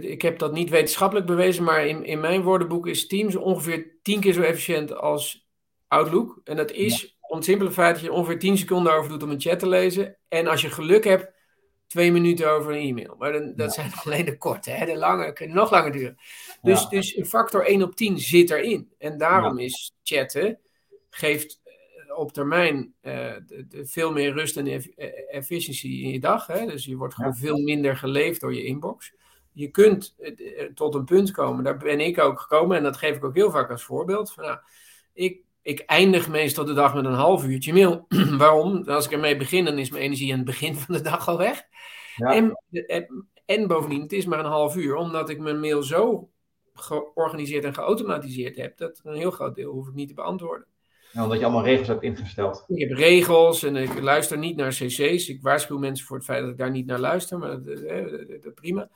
ik 0.00 0.22
heb 0.22 0.38
dat 0.38 0.52
niet 0.52 0.70
wetenschappelijk 0.70 1.26
bewezen, 1.26 1.64
maar 1.64 1.86
in, 1.86 2.04
in 2.04 2.20
mijn 2.20 2.42
woordenboek 2.42 2.86
is 2.86 3.06
Teams 3.06 3.36
ongeveer 3.36 3.98
tien 4.02 4.20
keer 4.20 4.32
zo 4.32 4.42
efficiënt 4.42 4.94
als 4.94 5.48
Outlook. 5.88 6.40
En 6.44 6.56
dat 6.56 6.70
is 6.70 7.16
om 7.20 7.36
het 7.36 7.44
simpele 7.44 7.72
feit 7.72 7.94
dat 7.94 8.04
je 8.04 8.12
ongeveer 8.12 8.38
10 8.38 8.58
seconden 8.58 8.92
over 8.92 9.10
doet 9.10 9.22
om 9.22 9.30
een 9.30 9.40
chat 9.40 9.58
te 9.58 9.68
lezen. 9.68 10.16
En 10.28 10.46
als 10.46 10.60
je 10.60 10.70
geluk 10.70 11.04
hebt, 11.04 11.32
twee 11.86 12.12
minuten 12.12 12.50
over 12.50 12.72
een 12.72 12.88
e-mail. 12.88 13.14
Maar 13.18 13.32
dan, 13.32 13.52
dat 13.56 13.74
zijn 13.74 13.92
alleen 14.04 14.24
de 14.24 14.38
korte, 14.38 14.70
hè? 14.70 14.86
de 14.86 14.96
lange 14.96 15.32
kunnen 15.32 15.56
nog 15.56 15.70
langer 15.70 15.92
duren. 15.92 16.16
Dus, 16.62 16.88
dus 16.88 17.16
een 17.16 17.26
factor 17.26 17.66
1 17.66 17.82
op 17.82 17.96
10 17.96 18.18
zit 18.18 18.50
erin. 18.50 18.92
En 18.98 19.18
daarom 19.18 19.58
is 19.58 19.94
chatten, 20.02 20.58
geeft 21.10 21.60
op 22.16 22.32
termijn 22.32 22.94
de, 23.00 23.82
veel 23.82 24.12
meer 24.12 24.32
rust 24.32 24.56
en 24.56 24.66
eff 24.66 24.86
eh, 24.86 25.36
efficiëntie 25.36 26.02
in 26.02 26.10
je 26.10 26.20
dag. 26.20 26.46
Hè? 26.46 26.66
Dus 26.66 26.84
je 26.84 26.96
wordt 26.96 27.14
gewoon 27.14 27.36
veel 27.36 27.58
minder 27.58 27.96
geleefd 27.96 28.40
door 28.40 28.54
je 28.54 28.64
inbox. 28.64 29.14
Je 29.52 29.68
kunt 29.68 30.16
tot 30.74 30.94
een 30.94 31.04
punt 31.04 31.30
komen, 31.30 31.64
daar 31.64 31.76
ben 31.76 32.00
ik 32.00 32.18
ook 32.18 32.40
gekomen 32.40 32.76
en 32.76 32.82
dat 32.82 32.96
geef 32.96 33.16
ik 33.16 33.24
ook 33.24 33.34
heel 33.34 33.50
vaak 33.50 33.70
als 33.70 33.84
voorbeeld. 33.84 34.32
Van, 34.32 34.44
nou, 34.44 34.58
ik 35.12 35.46
ik 35.66 35.80
eindig 35.80 36.28
meestal 36.28 36.64
de 36.64 36.72
dag 36.72 36.94
met 36.94 37.04
een 37.04 37.12
half 37.12 37.44
uurtje 37.44 37.72
mail. 37.72 38.06
Waarom? 38.38 38.88
Als 38.88 39.04
ik 39.04 39.12
ermee 39.12 39.36
begin, 39.36 39.64
dan 39.64 39.78
is 39.78 39.90
mijn 39.90 40.02
energie 40.02 40.32
aan 40.32 40.38
het 40.38 40.46
begin 40.46 40.74
van 40.76 40.94
de 40.94 41.00
dag 41.00 41.28
al 41.28 41.38
weg. 41.38 41.62
Ja. 42.16 42.34
En, 42.34 42.62
en, 43.46 43.66
bovendien, 43.66 44.02
het 44.02 44.12
is 44.12 44.26
maar 44.26 44.38
een 44.38 44.44
half 44.44 44.76
uur, 44.76 44.94
omdat 44.94 45.28
ik 45.28 45.38
mijn 45.38 45.60
mail 45.60 45.82
zo 45.82 46.30
georganiseerd 46.74 47.64
en 47.64 47.74
geautomatiseerd 47.74 48.56
heb, 48.56 48.76
dat 48.76 49.00
een 49.04 49.16
heel 49.16 49.30
groot 49.30 49.54
deel 49.54 49.72
hoef 49.72 49.88
ik 49.88 49.94
niet 49.94 50.08
te 50.08 50.14
beantwoorden. 50.14 50.66
Ja, 51.16 51.22
omdat 51.22 51.38
je 51.38 51.44
allemaal 51.44 51.64
regels 51.64 51.88
hebt 51.88 52.02
ingesteld. 52.02 52.64
Ik 52.68 52.88
heb 52.88 52.98
regels 52.98 53.62
en 53.62 53.76
ik 53.76 54.00
luister 54.00 54.38
niet 54.38 54.56
naar 54.56 54.68
cc's. 54.68 55.28
Ik 55.28 55.42
waarschuw 55.42 55.78
mensen 55.78 56.06
voor 56.06 56.16
het 56.16 56.24
feit 56.24 56.40
dat 56.40 56.50
ik 56.50 56.58
daar 56.58 56.70
niet 56.70 56.86
naar 56.86 56.98
luister, 56.98 57.38
maar 57.38 57.48
dat, 57.48 57.64
dat, 57.64 58.42
dat 58.42 58.54
prima. 58.54 58.88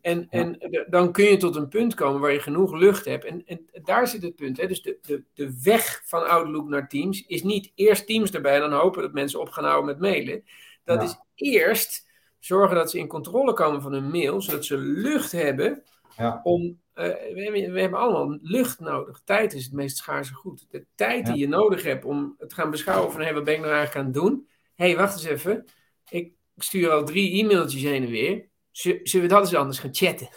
En, 0.00 0.26
en 0.30 0.58
dan 0.90 1.12
kun 1.12 1.24
je 1.24 1.36
tot 1.36 1.56
een 1.56 1.68
punt 1.68 1.94
komen 1.94 2.20
waar 2.20 2.32
je 2.32 2.40
genoeg 2.40 2.72
lucht 2.72 3.04
hebt. 3.04 3.24
En, 3.24 3.42
en 3.46 3.66
daar 3.82 4.08
zit 4.08 4.22
het 4.22 4.36
punt. 4.36 4.56
Hè? 4.56 4.66
Dus 4.66 4.82
de, 4.82 4.98
de, 5.02 5.22
de 5.34 5.60
weg 5.62 6.02
van 6.04 6.28
Outlook 6.28 6.68
naar 6.68 6.88
Teams 6.88 7.26
is 7.26 7.42
niet 7.42 7.72
eerst 7.74 8.06
Teams 8.06 8.30
erbij 8.30 8.54
en 8.54 8.70
dan 8.70 8.80
hopen 8.80 9.02
dat 9.02 9.12
mensen 9.12 9.40
op 9.40 9.48
gaan 9.48 9.64
houden 9.64 9.86
met 9.86 9.98
mailen. 9.98 10.44
Dat 10.84 11.02
is 11.02 11.16
eerst 11.34 12.10
zorgen 12.38 12.76
dat 12.76 12.90
ze 12.90 12.98
in 12.98 13.06
controle 13.06 13.52
komen 13.52 13.82
van 13.82 13.92
hun 13.92 14.10
mail, 14.10 14.42
zodat 14.42 14.64
ze 14.64 14.76
lucht 14.76 15.32
hebben 15.32 15.82
ja. 16.16 16.40
om. 16.42 16.78
Uh, 16.98 17.04
we, 17.06 17.68
we, 17.72 17.80
hebben 17.80 17.98
allemaal 17.98 18.38
lucht 18.42 18.80
nodig. 18.80 19.20
Tijd 19.24 19.52
is 19.52 19.64
het 19.64 19.72
meest 19.72 19.96
schaarse 19.96 20.34
goed. 20.34 20.66
De 20.70 20.86
tijd 20.94 21.26
die 21.26 21.36
je 21.36 21.48
nodig 21.48 21.82
hebt 21.82 22.04
om 22.04 22.34
het 22.38 22.48
te 22.48 22.54
gaan 22.54 22.70
beschouwen 22.70 23.12
van 23.12 23.20
hé, 23.20 23.32
wat 23.32 23.44
ben 23.44 23.54
ik 23.54 23.60
nou 23.60 23.72
eigenlijk 23.72 24.06
aan 24.06 24.12
het 24.12 24.22
doen? 24.22 24.48
Hé, 24.74 24.86
hey, 24.86 24.96
wacht 24.96 25.14
eens 25.14 25.24
even. 25.24 25.64
Ik 26.08 26.32
stuur 26.56 26.90
al 26.90 27.04
drie 27.04 27.44
e-mailtjes 27.44 27.82
heen 27.82 28.04
en 28.04 28.10
weer 28.10 28.48
zullen 28.78 29.28
we 29.28 29.34
dat 29.34 29.40
eens 29.40 29.54
anders 29.54 29.78
gaan 29.78 29.94
chatten? 29.94 30.28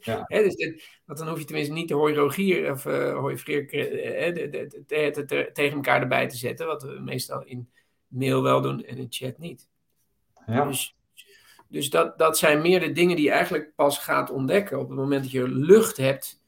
Ja. 0.00 0.24
dus 0.28 0.56
want 1.04 1.18
dan 1.18 1.28
hoef 1.28 1.38
je 1.38 1.44
tenminste 1.44 1.72
niet 1.72 1.88
de 1.88 1.94
hoi 1.94 2.14
Rogier 2.14 2.72
of 2.72 2.84
uh, 2.84 3.18
hoi 3.18 3.36
Freer 3.36 3.74
uh, 3.74 5.12
tegen 5.52 5.76
elkaar 5.76 6.00
erbij 6.00 6.28
te 6.28 6.36
zetten, 6.36 6.66
wat 6.66 6.82
we 6.82 7.00
meestal 7.00 7.44
in 7.44 7.70
mail 8.06 8.42
wel 8.42 8.60
doen 8.60 8.84
en 8.84 8.96
in 8.96 9.06
chat 9.08 9.38
niet. 9.38 9.68
Ja. 10.46 10.64
Dus, 10.64 10.96
dus 11.74 11.90
dat, 11.90 12.18
dat 12.18 12.38
zijn 12.38 12.60
meer 12.60 12.80
de 12.80 12.92
dingen 12.92 13.16
die 13.16 13.24
je 13.24 13.30
eigenlijk 13.30 13.72
pas 13.74 13.98
gaat 13.98 14.30
ontdekken 14.30 14.78
op 14.78 14.88
het 14.88 14.98
moment 14.98 15.22
dat 15.22 15.30
je 15.30 15.48
lucht 15.48 15.96
hebt 15.96 16.42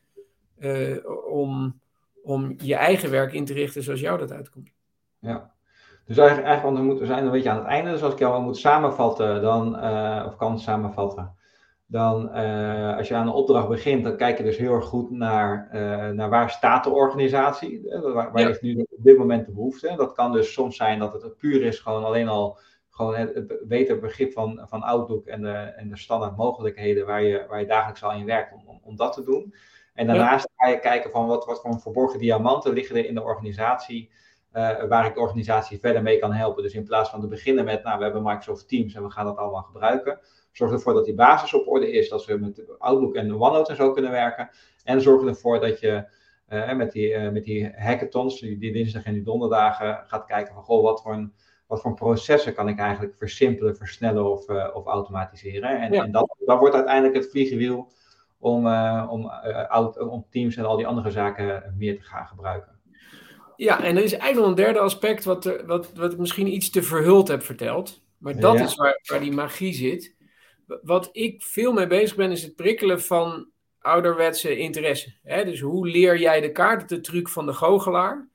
uh, 0.59 0.97
om, 1.31 1.81
om 2.23 2.55
je 2.59 2.75
eigen 2.75 3.11
werk 3.11 3.33
in 3.33 3.45
te 3.45 3.53
richten 3.53 3.83
zoals 3.83 4.01
jou 4.01 4.19
dat 4.19 4.33
uitkomt. 4.33 4.71
Ja. 5.19 5.53
Dus 6.05 6.17
eigenlijk, 6.17 6.49
eigenlijk 6.49 6.79
want 6.79 6.99
we, 6.99 7.07
zijn 7.07 7.25
een 7.25 7.31
beetje 7.31 7.51
aan 7.51 7.57
het 7.57 7.67
einde. 7.67 7.91
Dus 7.91 8.03
als 8.03 8.13
ik 8.13 8.19
jou 8.19 8.43
moet 8.43 8.57
samenvatten, 8.57 9.43
dan, 9.43 9.85
uh, 9.85 10.25
of 10.27 10.37
kan 10.37 10.61
samenvatten, 10.61 11.35
dan 11.87 12.31
uh, 12.37 12.97
als 12.97 13.09
je 13.09 13.15
aan 13.15 13.27
een 13.27 13.33
opdracht 13.33 13.69
begint, 13.69 14.05
dan 14.05 14.17
kijk 14.17 14.39
je 14.39 14.45
dus 14.45 14.57
heel 14.57 14.75
erg 14.75 14.85
goed 14.85 15.11
naar, 15.11 15.69
naar 16.15 16.29
waar 16.29 16.51
staat 16.51 16.85
de 16.85 16.91
organisatie. 16.91 17.83
Waar, 18.03 18.13
waar 18.13 18.41
ja. 18.41 18.47
heeft 18.47 18.63
nu 18.63 18.87
op 18.91 19.05
dit 19.05 19.19
moment 19.19 19.47
de 19.47 19.53
behoefte? 19.53 19.95
Dat 19.97 20.13
kan 20.13 20.33
dus 20.33 20.53
soms 20.53 20.77
zijn 20.77 20.99
dat 20.99 21.23
het 21.23 21.37
puur 21.37 21.63
is 21.63 21.79
gewoon 21.79 22.05
alleen 22.05 22.29
al 22.29 22.59
gewoon 22.97 23.15
het, 23.15 23.69
beter 23.69 23.99
begrip 23.99 24.33
van, 24.33 24.61
van 24.69 24.83
Outlook 24.83 25.27
en 25.27 25.43
de, 25.43 25.53
en 25.53 25.89
de 25.89 25.97
standaard 25.97 26.37
mogelijkheden 26.37 27.07
waar 27.07 27.23
je, 27.23 27.45
waar 27.49 27.61
je 27.61 27.67
dagelijks 27.67 28.03
al 28.03 28.13
in 28.13 28.25
werkt 28.25 28.53
om, 28.53 28.63
om, 28.67 28.81
om 28.83 28.97
dat 28.97 29.13
te 29.13 29.25
doen. 29.25 29.55
En 29.95 30.07
daarnaast 30.07 30.49
ga 30.57 30.69
je 30.69 30.79
kijken 30.79 31.11
van 31.11 31.27
wat, 31.27 31.45
wat 31.45 31.61
voor 31.61 31.81
verborgen 31.81 32.19
diamanten 32.19 32.73
liggen 32.73 32.97
er 32.97 33.07
in 33.07 33.15
de 33.15 33.23
organisatie. 33.23 34.11
Uh, 34.53 34.85
waar 34.85 35.07
ik 35.07 35.15
de 35.15 35.21
organisatie 35.21 35.79
verder 35.79 36.03
mee 36.03 36.19
kan 36.19 36.33
helpen. 36.33 36.63
Dus 36.63 36.75
in 36.75 36.85
plaats 36.85 37.11
van 37.11 37.21
te 37.21 37.29
beginnen 37.29 37.65
met, 37.65 37.83
nou, 37.83 37.99
we 37.99 38.05
hebben 38.05 38.23
Microsoft 38.23 38.69
Teams 38.69 38.95
en 38.95 39.03
we 39.03 39.11
gaan 39.11 39.25
dat 39.25 39.37
allemaal 39.37 39.63
gebruiken. 39.63 40.21
Zorg 40.53 40.73
ervoor 40.73 40.93
dat 40.93 41.05
die 41.05 41.15
basis 41.15 41.55
op 41.55 41.69
orde 41.69 41.91
is, 41.91 42.09
dat 42.09 42.25
we 42.25 42.39
met 42.39 42.79
Outlook 42.79 43.15
en 43.15 43.35
OneNote 43.35 43.71
en 43.71 43.77
zo 43.77 43.93
kunnen 43.93 44.11
werken. 44.11 44.51
En 44.85 45.01
zorg 45.01 45.27
ervoor 45.27 45.61
dat 45.61 45.81
je 45.81 46.09
uh, 46.49 46.73
met, 46.73 46.93
die, 46.93 47.11
uh, 47.11 47.31
met 47.31 47.45
die 47.45 47.73
hackathons, 47.77 48.41
die, 48.41 48.59
die, 48.59 48.73
dinsdag 48.73 49.05
en 49.05 49.13
die 49.13 49.23
donderdagen, 49.23 50.05
gaat 50.07 50.25
kijken 50.25 50.55
van, 50.55 50.63
goh, 50.63 50.83
wat 50.83 51.03
voor, 51.03 51.13
een, 51.13 51.33
wat 51.67 51.81
voor 51.81 51.95
processen 51.95 52.55
kan 52.55 52.69
ik 52.69 52.79
eigenlijk 52.79 53.17
versimpelen, 53.17 53.77
versnellen 53.77 54.31
of, 54.31 54.49
of 54.49 54.87
automatiseren. 54.87 55.81
En, 55.81 55.93
ja. 55.93 56.05
en 56.05 56.13
dat, 56.13 56.37
dat 56.39 56.59
wordt 56.59 56.75
uiteindelijk 56.75 57.17
het 57.17 57.31
vliegenwiel 57.31 57.93
om, 58.39 58.67
om, 59.09 59.31
om 59.99 60.27
Teams 60.31 60.57
en 60.57 60.65
al 60.65 60.77
die 60.77 60.87
andere 60.87 61.11
zaken 61.11 61.75
meer 61.79 61.97
te 61.97 62.03
gaan 62.03 62.27
gebruiken. 62.27 62.77
Ja, 63.57 63.83
en 63.83 63.97
er 63.97 64.03
is 64.03 64.13
eigenlijk 64.13 64.49
een 64.49 64.65
derde 64.65 64.79
aspect 64.79 65.25
wat, 65.25 65.63
wat, 65.67 65.93
wat 65.93 66.13
ik 66.13 66.19
misschien 66.19 66.55
iets 66.55 66.71
te 66.71 66.83
verhuld 66.83 67.29
heb 67.29 67.43
verteld. 67.43 68.03
Maar 68.19 68.41
dat 68.41 68.61
is 68.61 68.75
waar, 68.75 69.01
waar 69.03 69.21
die 69.21 69.33
magie 69.33 69.75
zit. 69.75 70.17
Wat 70.83 71.09
ik 71.13 71.43
veel 71.43 71.73
mee 71.73 71.87
bezig 71.87 72.17
ben, 72.17 72.31
is 72.31 72.43
het 72.43 72.57
prikkelen 72.57 73.01
van 73.01 73.51
ouderwetse 73.79 74.57
interesse. 74.57 75.15
Hè? 75.23 75.45
Dus 75.45 75.61
hoe 75.61 75.89
leer 75.89 76.19
jij 76.19 76.41
de 76.41 76.53
kaart, 76.53 76.89
de 76.89 77.01
truc 77.01 77.29
van 77.29 77.47
de 77.47 77.53
goochelaar? 77.53 78.29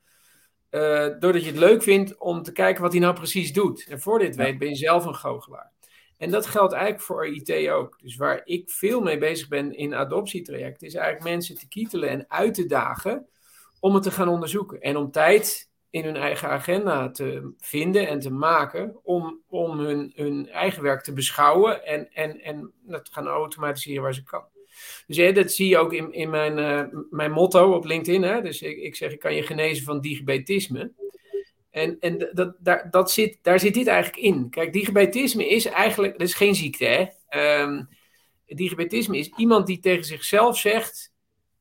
Uh, 0.74 1.06
doordat 1.18 1.42
je 1.42 1.50
het 1.50 1.58
leuk 1.58 1.82
vindt 1.82 2.18
om 2.18 2.42
te 2.42 2.52
kijken 2.52 2.82
wat 2.82 2.92
hij 2.92 3.00
nou 3.00 3.14
precies 3.14 3.52
doet. 3.52 3.86
En 3.88 4.00
voor 4.00 4.18
dit 4.18 4.36
weet 4.36 4.58
ben 4.58 4.68
je 4.68 4.76
zelf 4.76 5.04
een 5.04 5.14
goochelaar. 5.14 5.72
En 6.18 6.30
dat 6.30 6.46
geldt 6.46 6.72
eigenlijk 6.72 7.04
voor 7.04 7.26
IT 7.26 7.68
ook. 7.68 7.98
Dus 8.02 8.16
waar 8.16 8.40
ik 8.44 8.70
veel 8.70 9.00
mee 9.00 9.18
bezig 9.18 9.48
ben 9.48 9.76
in 9.76 9.94
adoptietrajecten, 9.94 10.86
is 10.86 10.94
eigenlijk 10.94 11.24
mensen 11.24 11.58
te 11.58 11.68
kietelen 11.68 12.08
en 12.08 12.24
uit 12.28 12.54
te 12.54 12.66
dagen 12.66 13.28
om 13.80 13.94
het 13.94 14.02
te 14.02 14.10
gaan 14.10 14.28
onderzoeken. 14.28 14.80
En 14.80 14.96
om 14.96 15.10
tijd 15.10 15.70
in 15.90 16.04
hun 16.04 16.16
eigen 16.16 16.48
agenda 16.48 17.10
te 17.10 17.52
vinden 17.58 18.08
en 18.08 18.20
te 18.20 18.30
maken 18.30 19.00
om, 19.02 19.40
om 19.46 19.78
hun, 19.78 20.12
hun 20.14 20.48
eigen 20.48 20.82
werk 20.82 21.02
te 21.02 21.12
beschouwen 21.12 21.84
en, 21.84 22.12
en, 22.12 22.40
en 22.40 22.72
dat 22.82 23.08
gaan 23.12 23.26
automatiseren 23.26 24.02
waar 24.02 24.14
ze 24.14 24.22
kan. 24.22 24.44
Dus 25.12 25.24
hè, 25.24 25.32
dat 25.32 25.52
zie 25.52 25.68
je 25.68 25.78
ook 25.78 25.92
in, 25.92 26.12
in 26.12 26.30
mijn, 26.30 26.58
uh, 26.58 27.00
mijn 27.10 27.32
motto 27.32 27.72
op 27.72 27.84
LinkedIn. 27.84 28.22
Hè? 28.22 28.42
Dus 28.42 28.62
ik, 28.62 28.76
ik 28.76 28.96
zeg, 28.96 29.12
ik 29.12 29.18
kan 29.18 29.34
je 29.34 29.42
genezen 29.42 29.84
van 29.84 30.00
digibetisme. 30.00 30.92
En, 31.70 31.96
en 32.00 32.30
dat, 32.32 32.54
daar, 32.58 32.90
dat 32.90 33.10
zit, 33.10 33.38
daar 33.42 33.60
zit 33.60 33.74
dit 33.74 33.86
eigenlijk 33.86 34.22
in. 34.22 34.50
Kijk, 34.50 34.72
digibetisme 34.72 35.48
is 35.48 35.64
eigenlijk, 35.64 36.12
dat 36.18 36.28
is 36.28 36.34
geen 36.34 36.54
ziekte 36.54 36.84
hè. 36.84 37.06
Um, 37.62 37.88
digibetisme 38.46 39.18
is 39.18 39.32
iemand 39.36 39.66
die 39.66 39.80
tegen 39.80 40.04
zichzelf 40.04 40.58
zegt, 40.58 41.12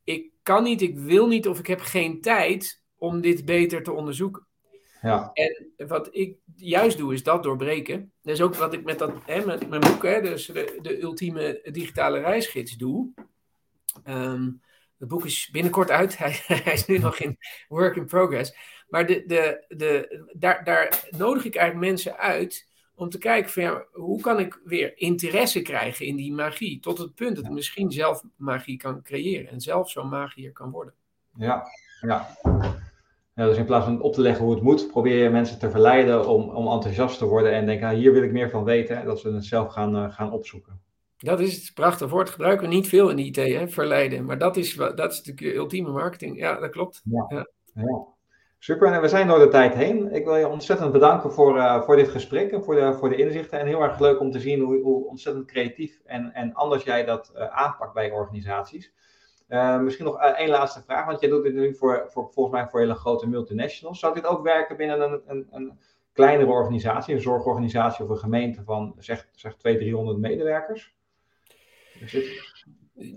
ik 0.04 0.30
kan 0.44 0.64
niet, 0.64 0.82
ik 0.82 0.98
wil 0.98 1.28
niet 1.28 1.48
of 1.48 1.60
ik 1.60 1.68
heb 1.68 1.80
geen 1.80 2.22
tijd 2.22 2.82
om 2.98 3.22
dit 3.22 3.46
beter 3.46 3.84
te 3.84 3.92
onderzoeken. 3.92 4.48
Ja. 5.02 5.32
En 5.34 5.88
wat 5.88 6.10
ik 6.12 6.38
juist 6.56 6.98
doe, 6.98 7.14
is 7.14 7.24
dat 7.24 7.44
doorbreken. 7.44 8.12
Dat 8.22 8.34
is 8.34 8.42
ook 8.42 8.56
wat 8.56 8.74
ik 8.74 8.84
met 8.84 9.00
dat, 9.00 9.12
hè, 9.26 9.46
met 9.46 9.70
mijn 9.70 9.82
boek, 9.82 10.04
hè, 10.04 10.22
dus 10.22 10.46
de, 10.46 10.80
de 10.82 11.02
ultieme 11.02 11.70
digitale 11.72 12.20
reisgids 12.20 12.78
doe. 12.78 13.14
Um, 14.08 14.62
het 14.98 15.10
boek 15.10 15.26
is 15.26 15.50
binnenkort 15.52 15.92
uit. 15.92 16.18
Hij, 16.18 16.40
hij, 16.46 16.74
is 16.74 16.86
nu 16.86 16.98
nog 16.98 17.20
in 17.20 17.38
work 17.68 17.96
in 17.96 18.06
progress. 18.06 18.56
Maar 18.90 19.06
de, 19.06 19.24
de, 19.26 19.66
de, 19.68 20.24
daar, 20.34 20.64
daar 20.64 21.08
nodig 21.18 21.46
ik 21.46 21.56
eigenlijk 21.56 21.90
mensen 21.90 22.18
uit 22.18 22.70
om 22.96 23.10
te 23.10 23.18
kijken 23.18 23.52
van 23.52 23.64
ja, 23.64 23.86
hoe 23.92 24.22
kan 24.22 24.40
ik 24.40 24.62
weer 24.64 24.98
interesse 24.98 25.62
krijgen 25.62 26.06
in 26.06 26.16
die 26.16 26.34
magie. 26.34 26.80
Tot 26.80 26.98
het 26.98 27.16
punt 27.16 27.36
dat 27.36 27.46
ik 27.46 27.52
misschien 27.52 27.92
zelf 27.92 28.24
magie 28.36 28.78
kan 28.78 29.02
creëren 29.02 29.50
en 29.50 29.62
zelf 29.62 29.90
zo'n 29.90 30.10
magier 30.10 30.52
kan 30.52 30.72
worden. 30.72 30.94
Ja, 31.38 31.64
ja. 32.02 32.38
ja. 33.36 33.46
Dus 33.46 33.58
in 33.58 33.66
plaats 33.66 33.86
van 33.86 34.02
op 34.02 34.14
te 34.14 34.22
leggen 34.22 34.46
hoe 34.46 34.54
het 34.54 34.64
moet, 34.64 34.88
probeer 34.88 35.24
je 35.24 35.30
mensen 35.30 35.60
te 35.60 35.70
verleiden 35.70 36.28
om, 36.28 36.50
om 36.50 36.68
enthousiast 36.68 37.18
te 37.18 37.26
worden 37.26 37.52
en 37.52 37.66
denken, 37.66 37.88
ah, 37.88 37.96
hier 37.96 38.14
wil 38.14 38.24
ik 38.24 38.32
meer 38.32 38.50
van 38.50 38.64
weten. 38.64 38.98
En 38.98 39.06
dat 39.06 39.20
ze 39.20 39.34
het 39.34 39.46
zelf 39.46 39.72
gaan, 39.72 39.96
uh, 39.96 40.12
gaan 40.12 40.32
opzoeken. 40.32 40.82
Dat 41.22 41.40
is 41.40 41.56
het 41.56 41.74
prachtig 41.74 42.10
woord. 42.10 42.30
Gebruiken 42.30 42.68
we 42.68 42.74
niet 42.74 42.88
veel 42.88 43.10
in 43.10 43.16
de 43.16 43.26
IT, 43.26 43.36
hè? 43.36 43.68
verleiden. 43.68 44.26
Maar 44.26 44.38
dat 44.38 44.58
is, 44.58 44.76
dat 44.76 45.12
is 45.12 45.22
de 45.22 45.56
ultieme 45.56 45.92
marketing. 45.92 46.40
Ja, 46.40 46.60
dat 46.60 46.70
klopt. 46.70 47.02
Ja. 47.04 47.26
ja. 47.30 47.48
ja. 47.74 48.06
Super, 48.64 48.94
en 48.94 49.02
we 49.02 49.08
zijn 49.08 49.28
door 49.28 49.40
de 49.40 49.48
tijd 49.48 49.74
heen. 49.74 50.14
Ik 50.14 50.26
wil 50.26 50.36
je 50.36 50.48
ontzettend 50.48 50.92
bedanken 50.92 51.32
voor, 51.32 51.58
uh, 51.58 51.82
voor 51.84 51.96
dit 51.96 52.10
gesprek 52.10 52.52
en 52.52 52.64
voor 52.64 52.76
de, 52.76 52.94
voor 52.94 53.10
de 53.10 53.16
inzichten. 53.16 53.60
En 53.60 53.68
heel 53.68 53.82
erg 53.82 54.00
leuk 54.00 54.20
om 54.20 54.32
te 54.32 54.40
zien 54.40 54.62
hoe, 54.62 54.82
hoe 54.82 55.08
ontzettend 55.08 55.46
creatief 55.46 56.02
en, 56.06 56.34
en 56.34 56.54
anders 56.54 56.84
jij 56.84 57.06
dat 57.06 57.32
uh, 57.36 57.48
aanpakt 57.48 57.94
bij 57.94 58.12
organisaties. 58.12 58.94
Uh, 59.50 59.80
misschien 59.80 60.06
nog 60.06 60.20
één 60.20 60.50
laatste 60.50 60.82
vraag, 60.82 61.06
want 61.06 61.20
jij 61.20 61.30
doet 61.30 61.44
dit 61.44 61.54
nu 61.54 61.76
voor, 61.76 62.06
voor, 62.08 62.30
volgens 62.32 62.56
mij 62.56 62.68
voor 62.68 62.80
hele 62.80 62.96
grote 62.96 63.28
multinationals. 63.28 64.00
Zou 64.00 64.14
dit 64.14 64.26
ook 64.26 64.44
werken 64.44 64.78
binnen 64.78 65.02
een, 65.02 65.22
een, 65.26 65.48
een 65.52 65.80
kleinere 66.14 66.52
organisatie, 66.52 67.14
een 67.14 67.22
zorgorganisatie 67.22 68.04
of 68.04 68.10
een 68.10 68.18
gemeente 68.18 68.64
van 68.64 68.96
zeg, 68.98 69.28
zeg 69.32 69.56
200, 69.56 69.92
300 69.92 70.20
medewerkers? 70.20 70.96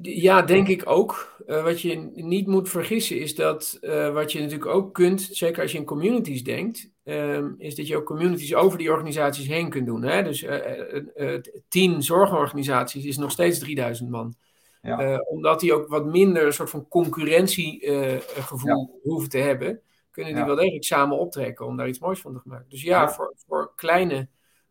Ja, 0.03 0.43
denk 0.43 0.69
ik 0.69 0.83
ook. 0.85 1.43
Uh, 1.47 1.63
wat 1.63 1.81
je 1.81 2.11
niet 2.15 2.47
moet 2.47 2.69
vergissen 2.69 3.21
is 3.21 3.35
dat 3.35 3.79
uh, 3.81 4.13
wat 4.13 4.33
je 4.33 4.41
natuurlijk 4.41 4.71
ook 4.71 4.95
kunt, 4.95 5.29
zeker 5.33 5.63
als 5.63 5.73
je 5.73 5.79
in 5.79 5.85
communities 5.85 6.45
denkt, 6.45 6.91
um, 7.05 7.55
is 7.59 7.75
dat 7.75 7.87
je 7.87 7.97
ook 7.97 8.05
communities 8.05 8.55
over 8.55 8.79
die 8.79 8.91
organisaties 8.91 9.47
heen 9.47 9.71
kunt 9.71 9.87
doen. 9.87 10.03
Hè? 10.03 10.23
Dus 10.23 10.43
uh, 10.43 11.41
tien 11.69 12.03
zorgorganisaties 12.03 13.05
is 13.05 13.17
nog 13.17 13.31
steeds 13.31 13.59
3000 13.59 14.11
man. 14.11 14.35
Ja. 14.83 15.19
omdat 15.19 15.61
die 15.61 15.73
ook 15.73 15.89
wat 15.89 16.05
minder 16.05 16.47
een 16.47 16.53
soort 16.53 16.71
van 16.71 16.89
concurrentiegevoel 16.89 18.69
ja. 18.69 18.89
hoeven 19.03 19.29
te 19.29 19.39
hebben, 19.39 19.81
kunnen 20.11 20.33
die 20.33 20.41
ja. 20.41 20.47
wel 20.47 20.57
degelijk 20.57 20.85
samen 20.85 21.19
optrekken 21.19 21.67
om 21.67 21.77
daar 21.77 21.89
iets 21.89 21.99
moois 21.99 22.21
van 22.21 22.33
te 22.33 22.41
maken. 22.45 22.69
Dus 22.69 22.83
ja, 22.83 23.11
Voor, 23.11 23.35
voor 23.47 23.73
kleine 23.77 24.29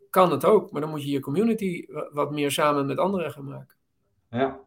kan 0.10 0.32
het 0.32 0.46
ook, 0.46 0.72
maar 0.72 0.82
dan 0.82 0.90
moet 0.90 1.04
je 1.04 1.10
je 1.10 1.20
community 1.20 1.86
wat 2.12 2.32
meer 2.32 2.52
samen 2.52 2.86
met 2.86 2.98
anderen 2.98 3.32
gaan 3.32 3.46
maken. 3.48 3.76
Ja, 4.34 4.60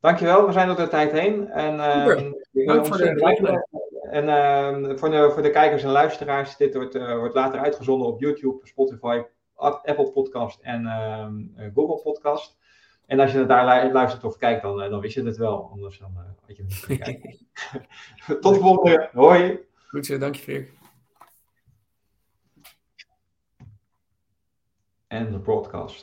Dankjewel, 0.00 0.46
we 0.46 0.52
zijn 0.52 0.66
door 0.66 0.76
de 0.76 0.88
tijd 0.88 1.12
heen. 1.12 1.48
En, 1.48 1.74
uh, 1.74 2.66
Dank 2.66 2.86
voor 2.86 2.96
de 2.96 3.64
En 4.10 4.24
uh, 4.24 4.96
voor, 4.96 5.10
de, 5.10 5.30
voor 5.32 5.42
de 5.42 5.50
kijkers 5.50 5.82
en 5.82 5.90
luisteraars, 5.90 6.56
dit 6.56 6.74
wordt, 6.74 6.94
uh, 6.94 7.18
wordt 7.18 7.34
later 7.34 7.60
uitgezonden 7.60 8.08
op 8.08 8.20
YouTube, 8.20 8.66
Spotify, 8.66 9.22
Apple 9.54 10.10
Podcast 10.10 10.60
en 10.60 10.86
ehm, 10.86 11.72
Google 11.74 12.02
Podcast. 12.02 12.58
En 13.06 13.20
als 13.20 13.32
je 13.32 13.46
daar 13.46 13.92
luistert 13.92 14.24
of 14.24 14.36
kijkt, 14.36 14.62
dan, 14.62 14.78
dan 14.78 15.00
wist 15.00 15.14
je 15.14 15.22
het 15.22 15.36
wel. 15.36 15.68
Anders 15.72 15.98
dan 15.98 16.12
had 16.46 16.56
je 16.56 16.62
het 16.62 16.88
niet 16.88 16.98
kijken. 16.98 17.36
Tot 18.40 18.54
de 18.54 18.60
volgende 18.60 18.82
keer. 18.82 19.10
Hoi. 19.12 19.58
Goed 19.86 20.06
zo, 20.06 20.18
dank 20.18 20.34
je. 20.34 20.68
En 25.06 25.32
de 25.32 25.38
broadcast. 25.38 25.98